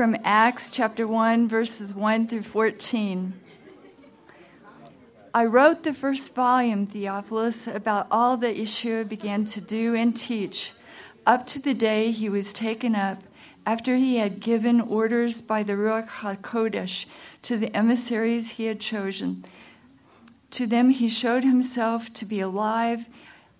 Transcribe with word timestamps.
From 0.00 0.16
Acts 0.24 0.70
chapter 0.70 1.06
1, 1.06 1.46
verses 1.46 1.92
1 1.92 2.26
through 2.26 2.44
14. 2.44 3.38
I 5.34 5.44
wrote 5.44 5.82
the 5.82 5.92
first 5.92 6.34
volume, 6.34 6.86
Theophilus, 6.86 7.66
about 7.66 8.06
all 8.10 8.38
that 8.38 8.56
Yeshua 8.56 9.06
began 9.06 9.44
to 9.44 9.60
do 9.60 9.94
and 9.94 10.16
teach 10.16 10.72
up 11.26 11.46
to 11.48 11.58
the 11.58 11.74
day 11.74 12.12
he 12.12 12.30
was 12.30 12.54
taken 12.54 12.94
up 12.94 13.22
after 13.66 13.96
he 13.96 14.16
had 14.16 14.40
given 14.40 14.80
orders 14.80 15.42
by 15.42 15.62
the 15.62 15.74
Ruach 15.74 16.08
HaKodesh 16.08 17.04
to 17.42 17.58
the 17.58 17.76
emissaries 17.76 18.52
he 18.52 18.64
had 18.64 18.80
chosen. 18.80 19.44
To 20.52 20.66
them 20.66 20.88
he 20.88 21.10
showed 21.10 21.44
himself 21.44 22.10
to 22.14 22.24
be 22.24 22.40
alive 22.40 23.06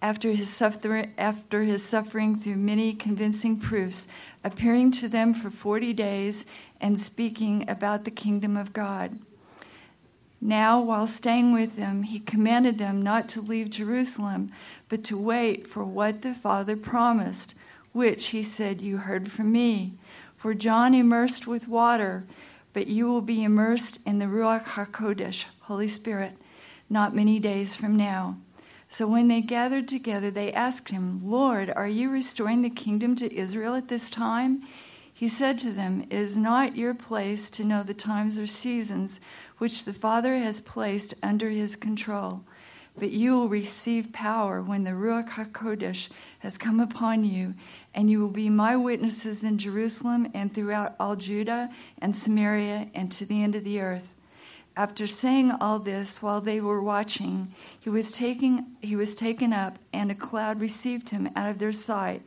after 0.02 0.30
his, 0.30 0.48
suffer- 0.48 1.06
after 1.18 1.62
his 1.62 1.84
suffering 1.84 2.36
through 2.36 2.56
many 2.56 2.94
convincing 2.94 3.58
proofs, 3.58 4.08
appearing 4.42 4.90
to 4.92 5.08
them 5.08 5.34
for 5.34 5.50
40 5.50 5.92
days 5.92 6.46
and 6.80 6.98
speaking 6.98 7.68
about 7.68 8.04
the 8.04 8.10
kingdom 8.10 8.56
of 8.56 8.72
God. 8.72 9.18
Now, 10.40 10.80
while 10.80 11.06
staying 11.06 11.52
with 11.52 11.76
them, 11.76 12.04
he 12.04 12.18
commanded 12.18 12.78
them 12.78 13.02
not 13.02 13.28
to 13.30 13.42
leave 13.42 13.68
Jerusalem, 13.68 14.50
but 14.88 15.04
to 15.04 15.18
wait 15.18 15.66
for 15.66 15.84
what 15.84 16.22
the 16.22 16.34
Father 16.34 16.76
promised, 16.76 17.54
which 17.92 18.28
he 18.28 18.42
said, 18.42 18.80
You 18.80 18.98
heard 18.98 19.30
from 19.30 19.52
me. 19.52 19.98
For 20.38 20.54
John 20.54 20.94
immersed 20.94 21.46
with 21.46 21.68
water, 21.68 22.24
but 22.72 22.86
you 22.86 23.06
will 23.06 23.20
be 23.20 23.44
immersed 23.44 23.98
in 24.06 24.18
the 24.18 24.24
Ruach 24.24 24.64
HaKodesh, 24.64 25.44
Holy 25.60 25.88
Spirit, 25.88 26.32
not 26.88 27.14
many 27.14 27.38
days 27.38 27.74
from 27.74 27.94
now. 27.96 28.38
So 28.92 29.06
when 29.06 29.28
they 29.28 29.40
gathered 29.40 29.86
together, 29.86 30.32
they 30.32 30.52
asked 30.52 30.88
him, 30.88 31.20
Lord, 31.22 31.72
are 31.76 31.86
you 31.86 32.10
restoring 32.10 32.62
the 32.62 32.70
kingdom 32.70 33.14
to 33.16 33.32
Israel 33.32 33.76
at 33.76 33.86
this 33.86 34.10
time? 34.10 34.64
He 35.14 35.28
said 35.28 35.60
to 35.60 35.70
them, 35.70 36.08
It 36.10 36.18
is 36.18 36.36
not 36.36 36.76
your 36.76 36.92
place 36.92 37.50
to 37.50 37.64
know 37.64 37.84
the 37.84 37.94
times 37.94 38.36
or 38.36 38.48
seasons 38.48 39.20
which 39.58 39.84
the 39.84 39.92
Father 39.92 40.36
has 40.38 40.60
placed 40.60 41.14
under 41.22 41.50
his 41.50 41.76
control, 41.76 42.42
but 42.98 43.12
you 43.12 43.34
will 43.34 43.48
receive 43.48 44.12
power 44.12 44.60
when 44.60 44.82
the 44.82 44.90
Ruach 44.90 45.30
HaKodesh 45.30 46.08
has 46.40 46.58
come 46.58 46.80
upon 46.80 47.22
you, 47.22 47.54
and 47.94 48.10
you 48.10 48.18
will 48.18 48.28
be 48.28 48.50
my 48.50 48.74
witnesses 48.74 49.44
in 49.44 49.56
Jerusalem 49.56 50.26
and 50.34 50.52
throughout 50.52 50.96
all 50.98 51.14
Judah 51.14 51.70
and 51.98 52.16
Samaria 52.16 52.90
and 52.92 53.12
to 53.12 53.24
the 53.24 53.40
end 53.40 53.54
of 53.54 53.62
the 53.62 53.80
earth. 53.80 54.14
After 54.76 55.06
saying 55.06 55.50
all 55.60 55.78
this 55.78 56.22
while 56.22 56.40
they 56.40 56.60
were 56.60 56.82
watching, 56.82 57.54
he 57.78 57.90
was, 57.90 58.10
taking, 58.10 58.76
he 58.80 58.96
was 58.96 59.14
taken 59.14 59.52
up, 59.52 59.78
and 59.92 60.10
a 60.10 60.14
cloud 60.14 60.60
received 60.60 61.10
him 61.10 61.28
out 61.34 61.50
of 61.50 61.58
their 61.58 61.72
sight. 61.72 62.22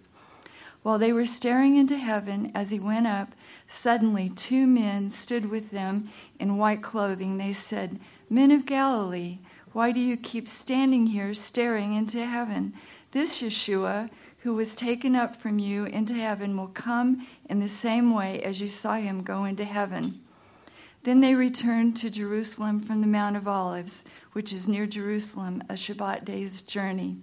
While 0.84 1.00
they 1.00 1.14
were 1.14 1.26
staring 1.26 1.78
into 1.78 1.98
heaven 1.98 2.52
as 2.54 2.70
he 2.70 2.80
went 2.80 3.08
up, 3.08 3.30
suddenly 3.70 4.30
two 4.30 4.68
men 4.68 5.10
stood 5.10 5.50
with 5.50 5.72
them 5.72 6.10
in 6.40 6.58
white 6.58 6.84
clothing. 6.84 7.38
They 7.38 7.54
said, 7.54 8.02
Men 8.30 8.52
of 8.52 8.66
Galilee, 8.66 9.40
why 9.72 9.92
do 9.92 10.02
you 10.02 10.18
keep 10.18 10.48
standing 10.48 11.08
here 11.08 11.34
staring 11.34 11.94
into 11.94 12.26
heaven? 12.26 12.74
This 13.12 13.42
Yeshua, 13.42 14.10
who 14.40 14.54
was 14.54 14.76
taken 14.76 15.16
up 15.16 15.42
from 15.42 15.58
you 15.58 15.86
into 15.86 16.14
heaven, 16.16 16.58
will 16.58 16.68
come 16.68 17.26
in 17.50 17.62
the 17.62 17.70
same 17.70 18.14
way 18.14 18.44
as 18.44 18.60
you 18.60 18.68
saw 18.68 18.96
him 18.96 19.24
go 19.24 19.46
into 19.46 19.64
heaven. 19.64 20.20
Then 21.04 21.20
they 21.20 21.36
returned 21.36 21.98
to 21.98 22.10
Jerusalem 22.10 22.80
from 22.80 23.02
the 23.02 23.08
Mount 23.08 23.36
of 23.36 23.48
Olives, 23.48 24.06
which 24.32 24.54
is 24.54 24.70
near 24.70 24.86
Jerusalem, 24.86 25.62
a 25.70 25.74
Shabbat 25.74 26.24
day's 26.24 26.62
journey. 26.62 27.18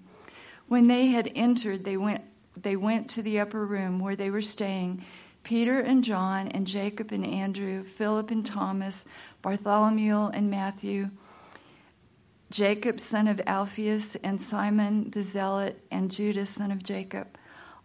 When 0.68 0.86
they 0.86 1.06
had 1.06 1.32
entered, 1.34 1.84
they 1.84 1.96
went, 1.96 2.22
they 2.56 2.76
went 2.76 3.08
to 3.10 3.22
the 3.22 3.40
upper 3.40 3.64
room 3.64 3.98
where 3.98 4.16
they 4.16 4.30
were 4.30 4.42
staying 4.42 5.04
Peter 5.42 5.80
and 5.80 6.04
John, 6.04 6.48
and 6.48 6.66
Jacob 6.66 7.12
and 7.12 7.24
Andrew, 7.24 7.82
Philip 7.82 8.30
and 8.30 8.44
Thomas, 8.44 9.06
Bartholomew 9.40 10.28
and 10.28 10.50
Matthew, 10.50 11.08
Jacob, 12.50 13.00
son 13.00 13.26
of 13.26 13.40
Alphaeus, 13.46 14.16
and 14.16 14.40
Simon 14.40 15.10
the 15.10 15.22
Zealot, 15.22 15.82
and 15.90 16.10
Judas, 16.10 16.50
son 16.50 16.70
of 16.70 16.82
Jacob. 16.82 17.38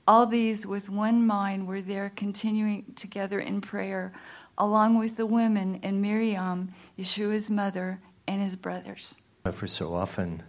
All 0.08 0.26
these, 0.26 0.68
with 0.68 0.90
one 0.90 1.26
mind, 1.26 1.68
were 1.68 1.82
there 1.82 2.12
continuing 2.16 2.94
together 2.96 3.40
in 3.40 3.62
prayer 3.62 4.12
along 4.58 4.98
with 4.98 5.18
the 5.18 5.26
women 5.26 5.80
and 5.84 6.02
Miriam, 6.02 6.74
Yeshua's 6.98 7.50
mother, 7.50 8.00
and 8.28 8.42
his 8.42 8.56
brothers. 8.56 9.16
For 9.52 9.68
so 9.68 9.94
often, 9.94 10.42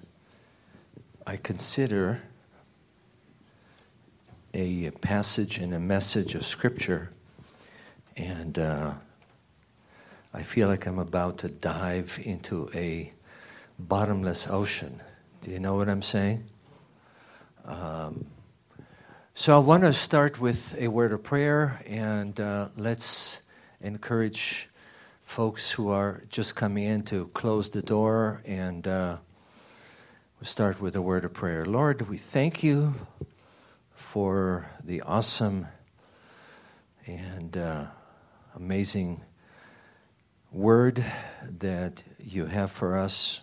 I 1.26 1.36
consider 1.36 2.22
a 4.54 4.90
passage 4.90 5.58
and 5.58 5.74
a 5.74 5.80
message 5.80 6.34
of 6.34 6.46
Scripture, 6.46 7.10
and 8.16 8.58
uh, 8.58 8.92
I 10.32 10.42
feel 10.42 10.68
like 10.68 10.86
I'm 10.86 10.98
about 10.98 11.38
to 11.38 11.48
dive 11.48 12.18
into 12.22 12.70
a 12.74 13.12
bottomless 13.78 14.46
ocean. 14.48 15.02
Do 15.42 15.50
you 15.50 15.58
know 15.58 15.74
what 15.74 15.88
I'm 15.88 16.02
saying? 16.02 16.44
Um, 17.66 18.26
so 19.34 19.54
I 19.54 19.58
want 19.58 19.82
to 19.82 19.92
start 19.92 20.40
with 20.40 20.74
a 20.78 20.88
word 20.88 21.12
of 21.12 21.22
prayer, 21.22 21.82
and 21.86 22.40
uh, 22.40 22.68
let's 22.76 23.40
encourage 23.80 24.68
folks 25.24 25.72
who 25.72 25.88
are 25.88 26.22
just 26.28 26.54
coming 26.54 26.84
in 26.84 27.02
to 27.02 27.26
close 27.34 27.70
the 27.70 27.82
door 27.82 28.42
and 28.46 28.86
uh, 28.86 29.16
we'll 30.40 30.46
start 30.46 30.80
with 30.80 30.94
a 30.94 31.02
word 31.02 31.24
of 31.24 31.32
prayer. 31.32 31.66
Lord, 31.66 32.08
we 32.08 32.16
thank 32.16 32.62
you 32.62 32.94
for 33.94 34.70
the 34.84 35.02
awesome 35.02 35.66
and 37.06 37.56
uh, 37.56 37.86
amazing 38.54 39.20
word 40.52 41.04
that 41.58 42.02
you 42.18 42.46
have 42.46 42.70
for 42.70 42.96
us 42.96 43.40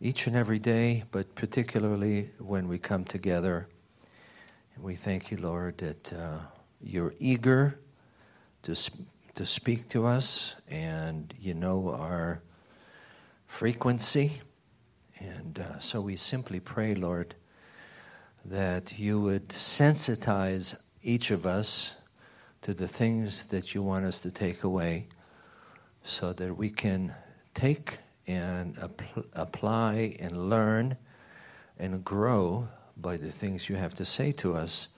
each 0.00 0.26
and 0.26 0.36
every 0.36 0.58
day, 0.58 1.02
but 1.10 1.34
particularly 1.34 2.30
when 2.38 2.68
we 2.68 2.78
come 2.78 3.04
together. 3.04 3.68
And 4.74 4.84
we 4.84 4.94
thank 4.94 5.30
you, 5.30 5.38
Lord, 5.38 5.78
that 5.78 6.12
uh, 6.12 6.38
you're 6.80 7.14
eager 7.18 7.78
to, 8.66 8.74
to 9.36 9.46
speak 9.46 9.88
to 9.90 10.06
us, 10.06 10.56
and 10.68 11.32
you 11.40 11.54
know 11.54 11.90
our 11.90 12.42
frequency. 13.46 14.40
And 15.20 15.60
uh, 15.60 15.78
so 15.78 16.00
we 16.00 16.16
simply 16.16 16.58
pray, 16.58 16.96
Lord, 16.96 17.36
that 18.44 18.98
you 18.98 19.20
would 19.20 19.48
sensitize 19.50 20.76
each 21.02 21.30
of 21.30 21.46
us 21.46 21.94
to 22.62 22.74
the 22.74 22.88
things 22.88 23.46
that 23.46 23.72
you 23.72 23.82
want 23.82 24.04
us 24.04 24.20
to 24.22 24.32
take 24.32 24.64
away 24.64 25.06
so 26.02 26.32
that 26.32 26.56
we 26.56 26.68
can 26.68 27.14
take 27.54 27.98
and 28.26 28.76
apply 29.34 30.16
and 30.18 30.50
learn 30.50 30.96
and 31.78 32.04
grow 32.04 32.66
by 32.96 33.16
the 33.16 33.30
things 33.30 33.68
you 33.68 33.76
have 33.76 33.94
to 33.94 34.04
say 34.04 34.32
to 34.32 34.54
us, 34.54 34.88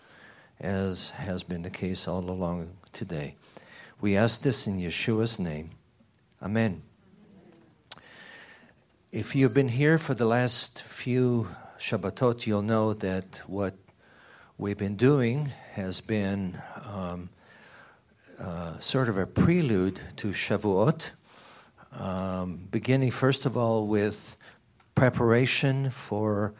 as 0.58 1.10
has 1.10 1.42
been 1.42 1.60
the 1.60 1.70
case 1.70 2.08
all 2.08 2.30
along 2.30 2.70
today. 2.94 3.34
We 4.00 4.16
ask 4.16 4.42
this 4.42 4.68
in 4.68 4.78
Yeshua's 4.78 5.40
name. 5.40 5.70
Amen. 6.40 6.82
If 9.10 9.34
you've 9.34 9.52
been 9.52 9.70
here 9.70 9.98
for 9.98 10.14
the 10.14 10.24
last 10.24 10.84
few 10.86 11.48
Shabbatot, 11.80 12.46
you'll 12.46 12.62
know 12.62 12.94
that 12.94 13.42
what 13.48 13.74
we've 14.56 14.78
been 14.78 14.94
doing 14.94 15.50
has 15.72 16.00
been 16.00 16.62
um, 16.84 17.28
uh, 18.38 18.78
sort 18.78 19.08
of 19.08 19.18
a 19.18 19.26
prelude 19.26 20.00
to 20.18 20.28
Shavuot, 20.28 21.08
um, 21.90 22.68
beginning 22.70 23.10
first 23.10 23.46
of 23.46 23.56
all 23.56 23.88
with 23.88 24.36
preparation 24.94 25.90
for 25.90 26.54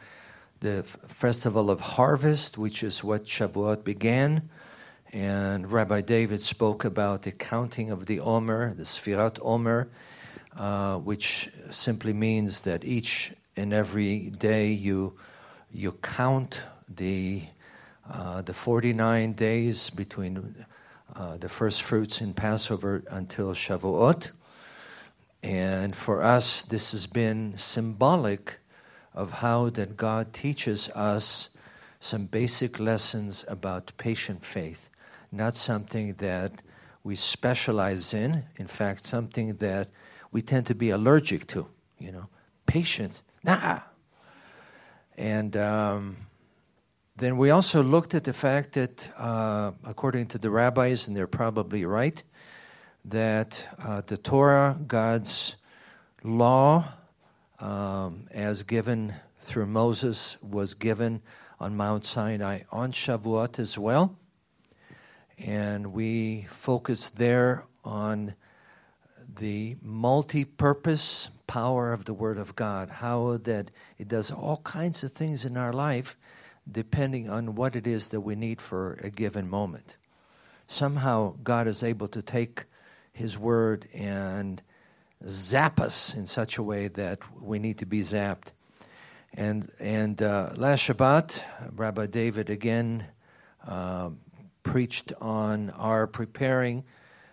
the 0.59 0.85
festival 1.07 1.71
of 1.71 1.79
harvest, 1.79 2.59
which 2.59 2.83
is 2.83 3.05
what 3.05 3.27
Shavuot 3.27 3.85
began. 3.85 4.51
And 5.13 5.73
Rabbi 5.73 6.03
David 6.03 6.43
spoke 6.43 6.85
about 6.85 7.23
the 7.23 7.33
counting 7.33 7.91
of 7.91 8.05
the 8.05 8.21
Omer, 8.21 8.75
the 8.75 8.83
Sfirat 8.83 9.39
Omer, 9.41 9.89
uh, 10.55 10.99
which 10.99 11.51
simply 11.71 12.13
means 12.13 12.61
that 12.63 12.85
each 12.85 13.33
and 13.57 13.73
every 13.73 14.31
day 14.31 14.71
you 14.71 15.15
you 15.73 15.93
count 15.93 16.61
the 16.95 17.43
uh, 18.11 18.43
the 18.43 18.53
49 18.53 19.33
days 19.33 19.89
between 19.91 20.67
uh, 21.17 21.39
the 21.39 21.49
first 21.49 21.83
fruits 21.83 22.21
in 22.21 22.35
Passover 22.35 23.03
until 23.11 23.55
Shavuot. 23.55 24.31
And 25.43 25.97
for 25.97 26.23
us, 26.23 26.63
this 26.65 26.93
has 26.93 27.07
been 27.07 27.55
symbolic 27.57 28.59
of 29.15 29.31
how 29.31 29.71
that 29.71 29.97
God 29.97 30.35
teaches 30.35 30.91
us 30.91 31.49
some 32.01 32.27
basic 32.27 32.79
lessons 32.79 33.45
about 33.49 33.93
patient 33.97 34.45
faith 34.45 34.88
not 35.31 35.55
something 35.55 36.15
that 36.15 36.53
we 37.05 37.15
specialize 37.17 38.15
in. 38.15 38.45
In 38.57 38.67
fact, 38.67 39.07
something 39.07 39.57
that 39.57 39.89
we 40.33 40.43
tend 40.43 40.67
to 40.67 40.75
be 40.75 40.91
allergic 40.91 41.47
to. 41.49 41.67
You 41.99 42.13
know, 42.13 42.29
patience, 42.67 43.23
nah. 43.43 43.81
And 45.17 45.57
um, 45.57 46.17
Then 47.19 47.37
we 47.37 47.51
also 47.51 47.83
looked 47.83 48.15
at 48.15 48.23
the 48.23 48.33
fact 48.33 48.75
that, 48.75 49.11
uh, 49.19 49.73
according 49.85 50.29
to 50.29 50.39
the 50.39 50.51
rabbis, 50.51 51.09
and 51.09 51.17
they're 51.17 51.27
probably 51.27 51.85
right, 51.85 52.23
that 53.07 53.61
uh, 53.83 54.03
the 54.07 54.17
Torah, 54.17 54.79
God's 54.87 55.57
law, 56.23 56.85
um, 57.59 58.29
as 58.31 58.63
given 58.63 59.13
through 59.41 59.67
Moses, 59.67 60.37
was 60.41 60.75
given 60.75 61.21
on 61.59 61.77
Mount 61.77 62.07
Sinai 62.07 62.61
on 62.71 62.93
Shavuot 62.93 63.59
as 63.59 63.77
well. 63.77 64.17
And 65.39 65.93
we 65.93 66.47
focus 66.51 67.11
there 67.11 67.65
on 67.85 68.35
the 69.39 69.77
multi 69.83 70.45
purpose 70.45 71.29
power 71.47 71.93
of 71.93 72.05
the 72.05 72.15
Word 72.15 72.39
of 72.39 72.57
God, 72.57 72.89
how 72.89 73.39
that 73.45 73.71
it 73.99 74.09
does 74.09 74.31
all 74.31 74.59
kinds 74.59 75.03
of 75.03 75.13
things 75.13 75.45
in 75.45 75.57
our 75.57 75.73
life 75.73 76.17
depending 76.71 77.31
on 77.31 77.55
what 77.55 77.75
it 77.75 77.87
is 77.87 78.09
that 78.09 78.21
we 78.21 78.35
need 78.35 78.61
for 78.61 78.99
a 79.03 79.11
given 79.11 79.49
moment. 79.49 79.97
Somehow, 80.67 81.35
God 81.43 81.67
is 81.67 81.83
able 81.83 82.09
to 82.09 82.21
take 82.21 82.65
His 83.13 83.39
Word 83.39 83.89
and 83.95 84.61
zap 85.27 85.81
us 85.81 86.15
in 86.15 86.27
such 86.27 86.59
a 86.59 86.63
way 86.63 86.89
that 86.89 87.21
we 87.41 87.59
need 87.59 87.79
to 87.79 87.87
be 87.87 88.01
zapped. 88.01 88.53
And, 89.35 89.71
and 89.79 90.21
uh, 90.21 90.51
last 90.57 90.83
Shabbat, 90.87 91.41
Rabbi 91.75 92.07
David 92.07 92.51
again 92.51 93.07
uh, 93.67 94.11
preached 94.69 95.15
on 95.19 95.71
our 95.71 96.07
preparing 96.07 96.85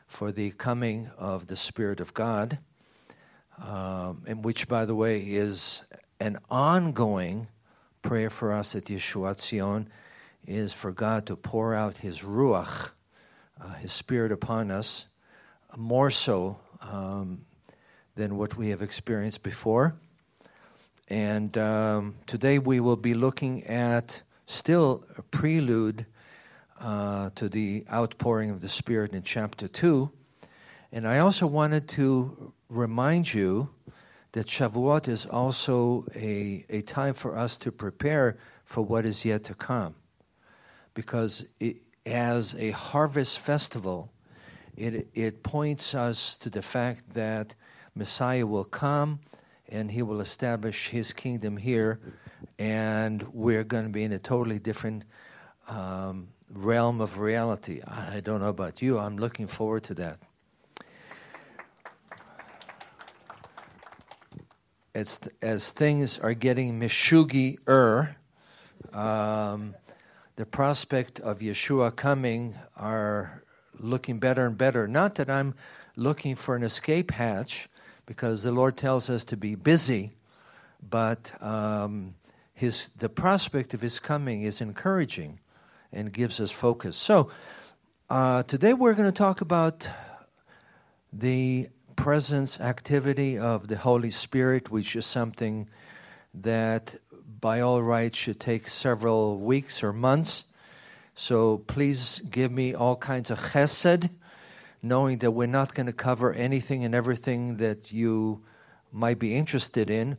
for 0.07 0.31
the 0.31 0.51
coming 0.51 1.09
of 1.17 1.47
the 1.47 1.55
Spirit 1.57 1.99
of 1.99 2.13
God, 2.13 2.59
um, 3.61 4.23
and 4.25 4.45
which, 4.45 4.69
by 4.69 4.85
the 4.85 4.95
way, 4.95 5.19
is 5.19 5.81
an 6.21 6.39
ongoing 6.49 7.49
prayer 8.01 8.29
for 8.29 8.53
us 8.53 8.73
at 8.73 8.85
Yeshuat 8.85 9.41
Zion 9.41 9.89
is 10.47 10.71
for 10.71 10.93
God 10.93 11.25
to 11.25 11.35
pour 11.35 11.75
out 11.75 11.97
His 11.97 12.19
Ruach, 12.19 12.91
uh, 13.59 13.73
His 13.73 13.91
Spirit 13.91 14.31
upon 14.31 14.71
us, 14.71 15.03
more 15.75 16.11
so 16.11 16.57
um, 16.79 17.41
than 18.15 18.37
what 18.37 18.55
we 18.55 18.69
have 18.69 18.81
experienced 18.81 19.43
before. 19.43 19.93
And 21.09 21.57
um, 21.57 22.15
today 22.27 22.59
we 22.59 22.79
will 22.79 22.95
be 22.95 23.13
looking 23.13 23.65
at 23.65 24.21
still 24.47 25.03
a 25.17 25.21
prelude 25.21 26.05
uh, 26.79 27.29
to 27.35 27.49
the 27.49 27.85
outpouring 27.91 28.49
of 28.49 28.61
the 28.61 28.69
Spirit 28.69 29.13
in 29.13 29.23
chapter 29.23 29.67
2. 29.67 30.09
And 30.91 31.07
I 31.07 31.19
also 31.19 31.47
wanted 31.47 31.87
to 31.89 32.53
remind 32.69 33.33
you 33.33 33.69
that 34.33 34.47
Shavuot 34.47 35.07
is 35.07 35.25
also 35.25 36.05
a, 36.15 36.65
a 36.69 36.81
time 36.81 37.13
for 37.13 37.37
us 37.37 37.57
to 37.57 37.71
prepare 37.71 38.37
for 38.65 38.81
what 38.81 39.05
is 39.05 39.23
yet 39.23 39.43
to 39.45 39.53
come. 39.53 39.95
Because 40.93 41.45
it, 41.59 41.77
as 42.05 42.55
a 42.55 42.71
harvest 42.71 43.39
festival, 43.39 44.11
it, 44.75 45.07
it 45.13 45.43
points 45.43 45.95
us 45.95 46.37
to 46.37 46.49
the 46.49 46.61
fact 46.61 47.13
that 47.13 47.55
Messiah 47.95 48.45
will 48.45 48.65
come 48.65 49.19
and 49.69 49.89
he 49.89 50.03
will 50.03 50.21
establish 50.21 50.89
his 50.89 51.13
kingdom 51.13 51.57
here, 51.57 51.99
and 52.59 53.23
we're 53.33 53.63
going 53.63 53.83
to 53.83 53.89
be 53.89 54.03
in 54.03 54.11
a 54.11 54.19
totally 54.19 54.59
different 54.59 55.03
um, 55.67 56.27
realm 56.55 57.01
of 57.01 57.19
reality. 57.19 57.81
I 57.85 58.21
don't 58.21 58.41
know 58.41 58.49
about 58.49 58.81
you, 58.81 58.97
I'm 58.97 59.17
looking 59.17 59.47
forward 59.47 59.83
to 59.83 59.93
that. 59.95 60.19
as, 64.95 65.19
as 65.41 65.69
things 65.71 66.17
are 66.17 66.33
getting 66.33 66.79
mishugi 66.79 67.57
er, 67.67 68.15
um, 68.93 69.75
the 70.37 70.45
prospect 70.45 71.19
of 71.19 71.39
Yeshua 71.39 71.93
coming 71.95 72.55
are 72.77 73.43
looking 73.77 74.19
better 74.19 74.45
and 74.45 74.57
better. 74.57 74.87
Not 74.87 75.15
that 75.15 75.29
I'm 75.29 75.53
looking 75.97 76.35
for 76.35 76.55
an 76.55 76.63
escape 76.63 77.11
hatch, 77.11 77.69
because 78.05 78.41
the 78.41 78.51
Lord 78.51 78.77
tells 78.77 79.09
us 79.09 79.25
to 79.25 79.37
be 79.37 79.55
busy, 79.55 80.13
but 80.89 81.31
um, 81.43 82.15
his 82.53 82.89
the 82.99 83.09
prospect 83.09 83.73
of 83.73 83.81
His 83.81 83.99
coming 83.99 84.43
is 84.43 84.61
encouraging, 84.61 85.39
and 85.95 86.11
gives 86.11 86.39
us 86.39 86.51
focus. 86.51 86.97
So 86.97 87.31
uh, 88.09 88.43
today 88.43 88.73
we're 88.73 88.93
going 88.93 89.07
to 89.07 89.17
talk 89.17 89.41
about 89.41 89.87
the 91.11 91.69
presence, 91.95 92.59
activity 92.59 93.39
of 93.39 93.67
the 93.67 93.77
Holy 93.77 94.11
Spirit, 94.11 94.69
which 94.69 94.95
is 94.95 95.05
something 95.05 95.69
that 96.33 96.95
by 97.39 97.61
all 97.61 97.81
rights 97.81 98.17
should 98.17 98.39
take 98.39 98.67
several 98.67 99.39
weeks 99.39 99.81
or 99.81 99.93
months. 99.93 100.43
So 101.15 101.59
please 101.59 102.21
give 102.29 102.51
me 102.51 102.75
all 102.75 102.97
kinds 102.97 103.31
of 103.31 103.39
chesed, 103.39 104.09
knowing 104.81 105.19
that 105.19 105.31
we're 105.31 105.47
not 105.47 105.73
going 105.73 105.85
to 105.87 105.93
cover 105.93 106.33
anything 106.33 106.83
and 106.83 106.93
everything 106.93 107.57
that 107.57 107.91
you 107.93 108.43
might 108.91 109.17
be 109.17 109.35
interested 109.35 109.89
in. 109.89 110.17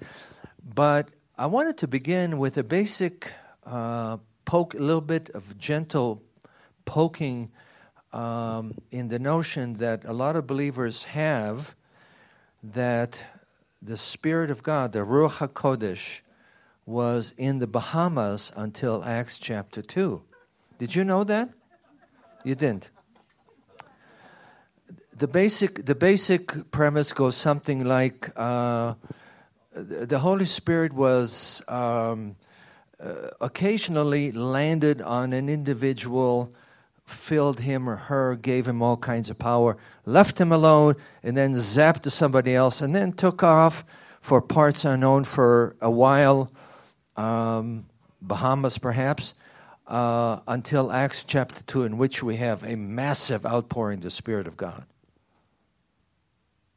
But 0.65 1.11
I 1.37 1.47
wanted 1.47 1.77
to 1.79 1.89
begin 1.89 2.39
with 2.39 2.57
a 2.57 2.65
basic 2.65 3.31
uh, 3.67 4.17
poke, 4.47 4.73
a 4.73 4.79
little 4.79 5.03
bit 5.03 5.29
of 5.35 5.59
gentle 5.59 6.23
poking 6.87 7.51
um, 8.15 8.73
in 8.91 9.09
the 9.09 9.19
notion 9.19 9.75
that 9.75 10.07
a 10.07 10.13
lot 10.15 10.37
of 10.37 10.47
believers 10.47 11.05
have 11.05 11.75
that 12.63 13.21
the 13.83 13.97
Spirit 13.97 14.51
of 14.51 14.63
God, 14.63 14.93
the 14.93 15.01
Ruach 15.01 15.47
HaKodesh, 15.47 16.21
was 16.87 17.35
in 17.37 17.59
the 17.59 17.67
Bahamas 17.67 18.53
until 18.57 19.05
Acts 19.05 19.39
chapter 19.39 19.83
2. 19.83 20.23
Did 20.79 20.95
you 20.95 21.05
know 21.05 21.25
that? 21.25 21.51
You 22.45 22.55
didn't. 22.55 22.91
The 25.17 25.27
basic, 25.27 25.85
the 25.85 25.95
basic 25.95 26.71
premise 26.71 27.13
goes 27.13 27.37
something 27.37 27.85
like 27.85 28.31
uh, 28.37 28.95
the 29.75 30.19
Holy 30.19 30.45
Spirit 30.45 30.93
was 30.93 31.63
um, 31.69 32.37
uh, 33.01 33.31
occasionally 33.41 34.33
landed 34.33 35.03
on 35.03 35.33
an 35.33 35.49
individual 35.49 36.53
filled 37.07 37.61
him 37.61 37.89
or 37.89 37.97
her, 37.97 38.35
gave 38.37 38.67
him 38.67 38.83
all 38.83 38.97
kinds 38.97 39.31
of 39.31 39.39
power, 39.39 39.77
left 40.05 40.41
him 40.41 40.53
alone, 40.53 40.97
and 41.23 41.37
then 41.37 41.55
zapped 41.55 42.03
to 42.03 42.11
somebody 42.11 42.55
else, 42.55 42.81
and 42.81 42.95
then 42.95 43.13
took 43.13 43.43
off 43.43 43.85
for 44.21 44.43
parts 44.43 44.85
unknown 44.85 45.25
for 45.25 45.77
a 45.81 45.91
while, 45.91 46.51
um, 47.17 47.87
Bahamas 48.21 48.77
perhaps, 48.79 49.35
uh, 49.87 50.41
until 50.49 50.91
Acts 50.91 51.23
chapter 51.25 51.63
2, 51.63 51.85
in 51.85 51.97
which 51.97 52.23
we 52.23 52.37
have 52.37 52.65
a 52.65 52.75
massive 52.75 53.47
outpouring 53.47 53.99
of 53.99 54.03
the 54.03 54.11
Spirit 54.11 54.49
of 54.49 54.57
God. 54.57 54.85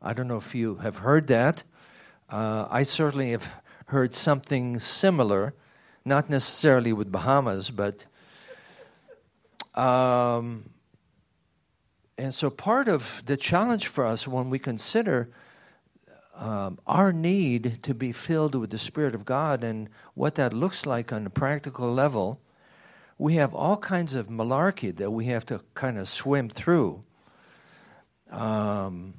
I 0.02 0.14
don't 0.14 0.28
know 0.28 0.38
if 0.38 0.54
you 0.54 0.76
have 0.76 0.98
heard 0.98 1.28
that. 1.28 1.64
Uh, 2.30 2.68
I 2.70 2.84
certainly 2.84 3.32
have 3.32 3.46
heard 3.88 4.14
something 4.14 4.80
similar, 4.80 5.56
not 6.06 6.30
necessarily 6.30 6.94
with 6.94 7.12
Bahamas, 7.12 7.70
but 7.70 8.06
um, 9.76 10.70
and 12.18 12.34
so, 12.34 12.50
part 12.50 12.90
of 12.90 13.24
the 13.26 13.38
challenge 13.38 13.88
for 13.88 14.06
us 14.06 14.28
when 14.28 14.50
we 14.50 14.60
consider 14.60 15.30
um, 16.36 16.80
our 16.86 17.14
need 17.14 17.82
to 17.84 17.94
be 17.94 18.12
filled 18.12 18.56
with 18.56 18.72
the 18.72 18.78
Spirit 18.78 19.16
of 19.16 19.26
God 19.26 19.64
and 19.64 19.90
what 20.16 20.36
that 20.36 20.54
looks 20.54 20.86
like 20.86 21.14
on 21.14 21.26
a 21.26 21.30
practical 21.30 21.94
level, 21.94 22.42
we 23.18 23.36
have 23.36 23.54
all 23.54 23.78
kinds 23.78 24.16
of 24.16 24.28
malarkey 24.28 24.96
that 24.98 25.12
we 25.12 25.26
have 25.26 25.46
to 25.46 25.62
kind 25.76 25.98
of 25.98 26.10
swim 26.10 26.50
through. 26.50 27.02
Um, 28.32 29.14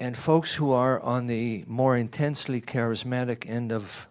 and 0.00 0.16
folks 0.16 0.54
who 0.54 0.72
are 0.72 1.00
on 1.00 1.26
the 1.26 1.64
more 1.66 1.96
intensely 1.96 2.60
charismatic 2.60 3.48
end 3.48 3.70
of 3.70 4.08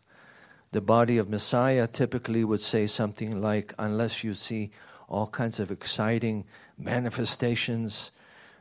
the 0.72 0.82
body 0.82 1.18
of 1.18 1.30
Messiah 1.30 1.88
typically 1.88 2.44
would 2.44 2.62
say 2.62 2.86
something 2.88 3.42
like, 3.42 3.74
unless 3.80 4.24
you 4.24 4.34
see 4.34 4.72
all 5.08 5.28
kinds 5.28 5.60
of 5.60 5.72
exciting 5.72 6.46
manifestations, 6.78 8.12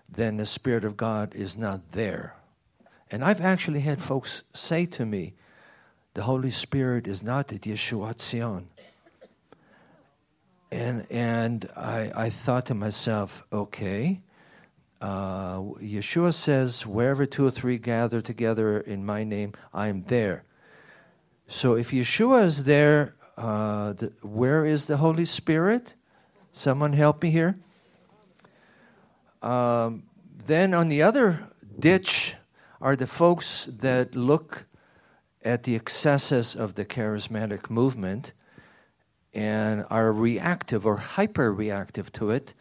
then 0.08 0.38
the 0.38 0.46
Spirit 0.46 0.84
of 0.84 0.96
God 0.96 1.34
is 1.34 1.58
not 1.58 1.92
there. 1.92 2.34
And 3.10 3.22
I've 3.22 3.40
actually 3.40 3.80
had 3.80 4.00
folks 4.00 4.42
say 4.54 4.86
to 4.86 5.04
me, 5.04 5.34
the 6.14 6.22
Holy 6.22 6.50
Spirit 6.50 7.06
is 7.06 7.22
not 7.22 7.52
at 7.52 7.62
Yeshuat 7.62 8.20
Zion. 8.20 8.68
And, 10.70 11.06
and 11.10 11.68
I, 11.76 12.12
I 12.14 12.30
thought 12.30 12.66
to 12.66 12.74
myself, 12.74 13.42
okay, 13.52 14.20
uh, 15.00 15.58
Yeshua 15.58 16.34
says, 16.34 16.84
wherever 16.86 17.24
two 17.24 17.46
or 17.46 17.50
three 17.50 17.78
gather 17.78 18.20
together 18.20 18.80
in 18.80 19.06
my 19.06 19.24
name, 19.24 19.52
I 19.72 19.88
am 19.88 20.04
there. 20.04 20.44
So 21.48 21.76
if 21.76 21.90
Yeshua 21.90 22.44
is 22.44 22.64
there, 22.64 23.14
uh, 23.36 23.94
the, 23.94 24.12
where 24.22 24.66
is 24.66 24.84
the 24.84 24.98
Holy 24.98 25.24
Spirit? 25.24 25.94
Someone 26.52 26.92
help 26.92 27.22
me 27.22 27.30
here. 27.30 27.56
Um, 29.40 30.02
then 30.46 30.74
on 30.74 30.88
the 30.88 31.02
other 31.02 31.48
ditch 31.78 32.34
are 32.80 32.96
the 32.96 33.06
folks 33.06 33.68
that 33.80 34.14
look 34.14 34.66
at 35.42 35.62
the 35.62 35.74
excesses 35.74 36.54
of 36.54 36.74
the 36.74 36.84
charismatic 36.84 37.70
movement 37.70 38.32
and 39.32 39.86
are 39.88 40.12
reactive 40.12 40.84
or 40.84 40.96
hyper 40.96 41.52
reactive 41.52 42.12
to 42.12 42.30
it 42.30 42.52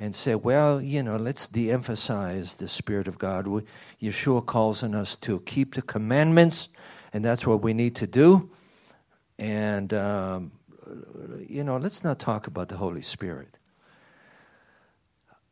and 0.00 0.14
say, 0.14 0.34
well, 0.34 0.82
you 0.82 1.02
know, 1.02 1.16
let's 1.16 1.46
de 1.46 1.70
emphasize 1.70 2.56
the 2.56 2.68
Spirit 2.68 3.06
of 3.06 3.18
God. 3.18 3.46
We, 3.46 3.62
Yeshua 4.02 4.44
calls 4.44 4.82
on 4.82 4.94
us 4.94 5.14
to 5.16 5.40
keep 5.40 5.74
the 5.74 5.82
commandments, 5.82 6.68
and 7.14 7.24
that's 7.24 7.46
what 7.46 7.62
we 7.62 7.72
need 7.72 7.94
to 7.94 8.06
do. 8.08 8.50
And, 9.38 9.94
um, 9.94 10.52
you 11.48 11.62
know, 11.62 11.76
let's 11.76 12.02
not 12.02 12.18
talk 12.18 12.48
about 12.48 12.68
the 12.68 12.76
Holy 12.76 13.02
Spirit. 13.02 13.56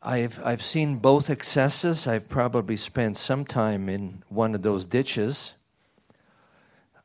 I've, 0.02 0.40
I've 0.45 0.62
seen 0.62 0.99
both 0.99 1.31
excesses. 1.31 2.09
I've 2.09 2.28
probably 2.28 2.76
spent 2.76 3.16
some 3.16 3.45
time 3.45 3.88
in 3.88 4.25
one 4.28 4.57
of 4.57 4.62
those 4.62 4.85
ditches. 4.85 5.52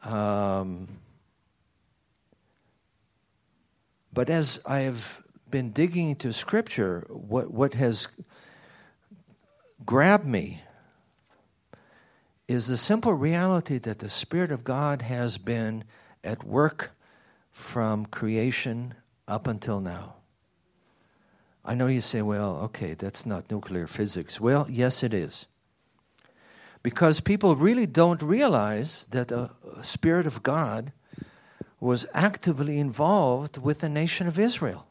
Um, 0.04 0.88
but 4.12 4.32
as 4.32 4.60
I 4.66 4.80
have 4.80 5.20
been 5.52 5.72
digging 5.72 6.10
into 6.10 6.34
Scripture, 6.34 7.06
what, 7.10 7.52
what 7.52 7.76
has 7.76 8.08
grabbed 9.86 10.26
me 10.26 10.64
is 12.48 12.68
the 12.68 12.78
simple 12.78 13.14
reality 13.14 13.78
that 13.80 14.00
the 14.00 14.10
Spirit 14.10 14.52
of 14.52 14.64
God 14.64 15.02
has 15.02 15.38
been 15.38 15.84
at 16.24 16.44
work 16.44 16.92
from 17.52 18.06
creation 18.06 18.94
up 19.28 19.48
until 19.48 19.82
now. 19.82 20.16
I 21.66 21.76
know 21.76 21.88
you 21.88 22.00
say, 22.00 22.22
well, 22.22 22.58
okay, 22.64 22.94
that's 22.94 23.26
not 23.26 23.52
nuclear 23.52 23.88
physics. 23.88 24.40
Well, 24.40 24.66
yes, 24.70 25.04
it 25.04 25.14
is. 25.14 25.46
Because 26.82 27.20
people 27.20 27.58
really 27.58 27.86
don't 27.86 28.22
realize 28.22 29.06
that 29.12 29.28
the 29.28 29.50
Spirit 29.82 30.26
of 30.26 30.44
God 30.44 30.94
was 31.82 32.06
actively 32.14 32.80
involved 32.80 33.58
with 33.58 33.80
the 33.80 33.90
nation 33.90 34.28
of 34.28 34.40
Israel. 34.40 34.88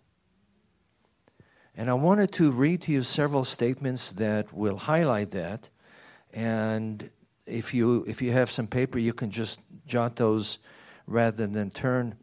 And 1.75 1.89
I 1.89 1.95
wanted 1.95 2.33
to 2.33 2.51
read 2.51 2.83
to 2.83 2.93
you 2.93 3.03
several 3.03 3.45
statements 3.45 4.13
that 4.13 4.53
will 4.53 4.77
highlight 4.77 5.31
that. 5.31 5.71
And 6.33 7.11
if 7.47 7.73
you 7.73 8.05
if 8.07 8.21
you 8.21 8.33
have 8.33 8.51
some 8.51 8.67
paper, 8.67 8.99
you 8.99 9.13
can 9.13 9.31
just 9.31 9.61
jot 9.87 10.17
those 10.17 10.59
rather 11.07 11.47
than 11.47 11.71
turn. 11.71 12.17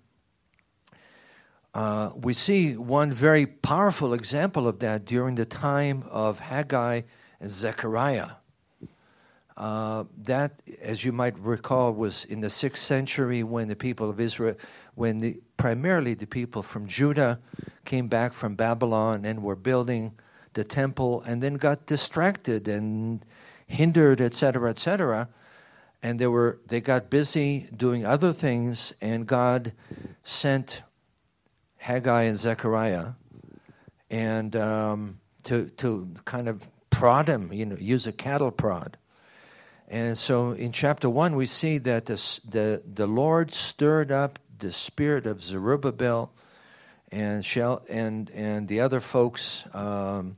Uh, 1.73 2.11
we 2.15 2.33
see 2.33 2.77
one 2.77 3.11
very 3.11 3.47
powerful 3.47 4.13
example 4.13 4.67
of 4.67 4.79
that 4.79 5.05
during 5.05 5.35
the 5.35 5.45
time 5.45 6.03
of 6.09 6.39
Haggai 6.39 7.01
and 7.39 7.49
Zechariah. 7.49 8.29
Uh, 9.55 10.03
that, 10.17 10.61
as 10.81 11.03
you 11.03 11.11
might 11.11 11.37
recall, 11.39 11.93
was 11.93 12.25
in 12.25 12.41
the 12.41 12.49
sixth 12.49 12.83
century 12.83 13.43
when 13.43 13.67
the 13.67 13.75
people 13.75 14.09
of 14.09 14.19
Israel, 14.19 14.55
when 14.95 15.19
the, 15.19 15.39
primarily 15.57 16.13
the 16.13 16.25
people 16.25 16.63
from 16.63 16.87
Judah 16.87 17.39
came 17.85 18.07
back 18.07 18.33
from 18.33 18.55
Babylon 18.55 19.25
and 19.25 19.41
were 19.41 19.55
building 19.55 20.13
the 20.53 20.63
temple 20.63 21.21
and 21.25 21.41
then 21.41 21.55
got 21.55 21.85
distracted 21.85 22.67
and 22.67 23.23
hindered, 23.67 24.21
etc., 24.21 24.69
etc. 24.69 25.29
And 26.01 26.19
they 26.19 26.27
were 26.27 26.59
they 26.67 26.81
got 26.81 27.09
busy 27.09 27.69
doing 27.75 28.05
other 28.05 28.33
things, 28.33 28.93
and 29.01 29.25
God 29.25 29.73
sent 30.23 30.81
Haggai 31.77 32.23
and 32.23 32.37
Zechariah 32.37 33.13
and 34.09 34.55
um, 34.55 35.19
to 35.43 35.69
to 35.77 36.07
kind 36.23 36.47
of 36.47 36.67
prod 36.89 37.25
them, 37.25 37.51
you 37.51 37.65
know, 37.65 37.75
use 37.79 38.05
a 38.05 38.11
cattle 38.11 38.51
prod. 38.51 38.95
And 39.87 40.17
so 40.17 40.51
in 40.51 40.71
chapter 40.71 41.09
one, 41.09 41.35
we 41.35 41.45
see 41.45 41.79
that 41.79 42.05
the 42.05 42.39
the, 42.47 42.83
the 42.85 43.07
Lord 43.07 43.51
stirred 43.51 44.11
up 44.11 44.39
the 44.59 44.71
spirit 44.71 45.25
of 45.25 45.43
Zerubbabel 45.43 46.31
and 47.11 47.43
shall 47.43 47.83
and 47.89 48.29
and 48.29 48.67
the 48.67 48.79
other 48.79 48.99
folks, 48.99 49.63
um, 49.73 50.37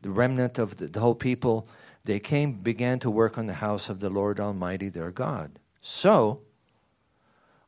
the 0.00 0.10
remnant 0.10 0.58
of 0.58 0.78
the, 0.78 0.86
the 0.86 1.00
whole 1.00 1.14
people, 1.14 1.68
they 2.04 2.18
came 2.18 2.54
began 2.54 2.98
to 3.00 3.10
work 3.10 3.38
on 3.38 3.46
the 3.46 3.54
house 3.54 3.88
of 3.88 4.00
the 4.00 4.10
Lord 4.10 4.40
Almighty 4.40 4.88
their 4.88 5.10
God. 5.10 5.58
So, 5.82 6.40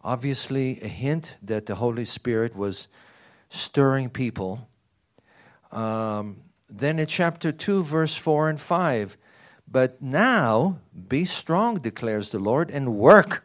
obviously, 0.03 0.81
a 0.83 0.89
hint 0.89 1.35
that 1.43 1.67
the 1.67 1.77
Holy 1.77 2.05
Spirit 2.05 2.57
was 2.57 2.89
stirring 3.51 4.11
people. 4.11 4.69
Um, 5.71 6.39
then 6.69 6.99
in 6.99 7.07
chapter 7.07 7.53
2, 7.53 7.85
verse 7.85 8.17
4 8.17 8.51
and 8.51 8.61
5, 8.61 9.17
but 9.69 10.01
now 10.03 10.79
be 11.09 11.25
strong, 11.25 11.77
declares 11.77 12.31
the 12.31 12.39
Lord, 12.39 12.71
and 12.71 12.95
work 12.95 13.45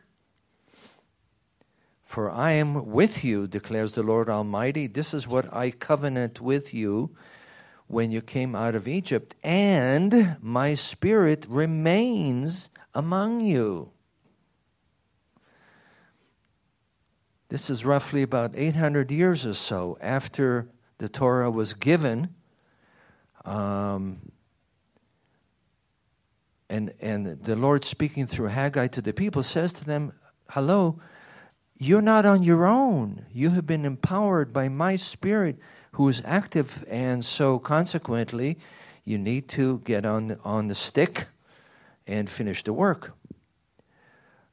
for 2.08 2.32
I 2.32 2.54
am 2.54 2.92
with 2.92 3.26
you, 3.26 3.48
declares 3.48 3.92
the 3.92 4.02
Lord 4.02 4.30
Almighty. 4.30 4.88
This 4.88 5.14
is 5.14 5.28
what 5.28 5.54
I 5.54 5.72
covenant 5.72 6.40
with 6.40 6.74
you 6.74 7.12
when 7.88 8.12
you 8.12 8.22
came 8.22 8.56
out 8.56 8.76
of 8.76 8.88
Egypt, 8.88 9.36
and 9.44 10.38
my 10.42 10.74
spirit 10.74 11.46
remains 11.50 12.70
among 12.94 13.42
you. 13.42 13.92
This 17.50 17.70
is 17.70 17.86
roughly 17.86 18.24
about 18.24 18.52
800 18.56 19.10
years 19.10 19.46
or 19.46 19.54
so 19.54 19.98
after 20.02 20.68
the 20.98 21.08
Torah 21.08 21.50
was 21.50 21.74
given. 21.74 22.36
Um, 23.46 24.32
and, 26.70 26.94
and 27.00 27.42
the 27.42 27.56
Lord 27.56 27.86
speaking 27.86 28.28
through 28.28 28.48
Haggai 28.48 28.88
to 28.88 29.02
the 29.02 29.14
people 29.14 29.44
says 29.44 29.72
to 29.74 29.86
them, 29.86 30.12
Hello, 30.50 31.00
you're 31.78 32.02
not 32.02 32.26
on 32.26 32.44
your 32.44 32.66
own. 32.66 33.26
You 33.32 33.52
have 33.52 33.66
been 33.66 33.86
empowered 33.86 34.52
by 34.52 34.68
my 34.68 34.98
spirit 34.98 35.58
who 35.98 36.08
is 36.10 36.22
active, 36.26 36.86
and 36.88 37.26
so 37.26 37.58
consequently, 37.58 38.56
you 39.04 39.18
need 39.18 39.48
to 39.48 39.80
get 39.80 40.06
on, 40.06 40.40
on 40.46 40.68
the 40.68 40.76
stick 40.76 41.26
and 42.06 42.30
finish 42.30 42.64
the 42.64 42.72
work. 42.72 43.14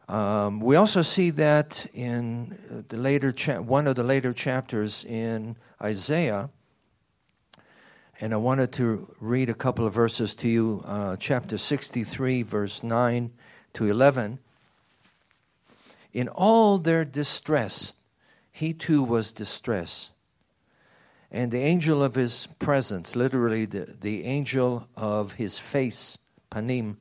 Um, 0.08 0.60
we 0.60 0.76
also 0.76 1.02
see 1.02 1.28
that 1.32 1.84
in 1.92 2.84
the 2.88 2.96
later 2.96 3.30
cha- 3.30 3.60
one 3.60 3.86
of 3.86 3.94
the 3.94 4.02
later 4.02 4.32
chapters 4.32 5.04
in 5.04 5.56
Isaiah, 5.82 6.48
and 8.22 8.32
I 8.32 8.38
wanted 8.38 8.72
to 8.72 9.14
read 9.20 9.50
a 9.50 9.54
couple 9.54 9.86
of 9.86 9.92
verses 9.92 10.34
to 10.36 10.48
you, 10.48 10.82
uh, 10.86 11.16
chapter 11.18 11.58
63, 11.58 12.40
verse 12.40 12.82
9 12.82 13.30
to 13.74 13.84
11. 13.84 14.38
In 16.14 16.28
all 16.28 16.78
their 16.78 17.04
distress, 17.04 17.96
he 18.50 18.72
too 18.72 19.02
was 19.02 19.30
distressed. 19.30 20.08
And 21.30 21.50
the 21.50 21.60
angel 21.60 22.02
of 22.02 22.14
his 22.14 22.46
presence, 22.58 23.16
literally 23.16 23.66
the, 23.66 23.96
the 24.00 24.24
angel 24.24 24.88
of 24.96 25.32
his 25.32 25.58
face, 25.58 26.18
Panim, 26.50 26.96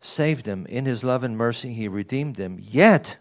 saved 0.00 0.44
them. 0.44 0.66
In 0.66 0.84
his 0.86 1.02
love 1.02 1.24
and 1.24 1.36
mercy, 1.36 1.72
he 1.72 1.88
redeemed 1.88 2.36
them. 2.36 2.58
Yet 2.60 3.16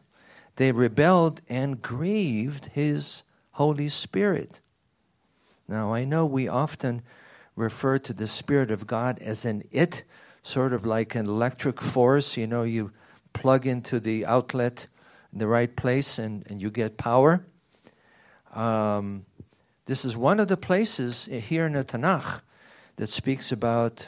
they 0.58 0.72
rebelled 0.72 1.42
and 1.50 1.82
grieved 1.82 2.68
his 2.68 3.24
Holy 3.52 3.90
Spirit. 3.90 4.60
Now, 5.68 5.94
I 5.94 6.06
know 6.06 6.26
we 6.26 6.48
often 6.48 7.02
refer 7.56 7.98
to 8.00 8.14
the 8.14 8.28
Spirit 8.28 8.72
of 8.72 8.88
God 8.88 9.20
as 9.20 9.46
an 9.46 9.64
it, 9.72 10.04
sort 10.44 10.74
of 10.74 10.86
like 10.86 11.16
an 11.16 11.26
electric 11.26 11.82
force. 11.82 12.38
You 12.38 12.48
know, 12.48 12.64
you 12.64 12.92
plug 13.34 13.66
into 13.66 14.00
the 14.00 14.26
outlet 14.26 14.88
in 15.34 15.40
the 15.40 15.48
right 15.48 15.76
place 15.76 16.20
and, 16.20 16.46
and 16.48 16.62
you 16.62 16.70
get 16.70 16.98
power. 16.98 17.46
Um, 18.54 19.26
this 19.88 20.06
is 20.06 20.16
one 20.16 20.40
of 20.40 20.48
the 20.48 20.58
places 20.58 21.26
here 21.26 21.66
in 21.66 21.74
the 21.74 21.84
Tanakh 21.84 22.42
that 22.98 23.08
speaks 23.08 23.52
about 23.52 24.08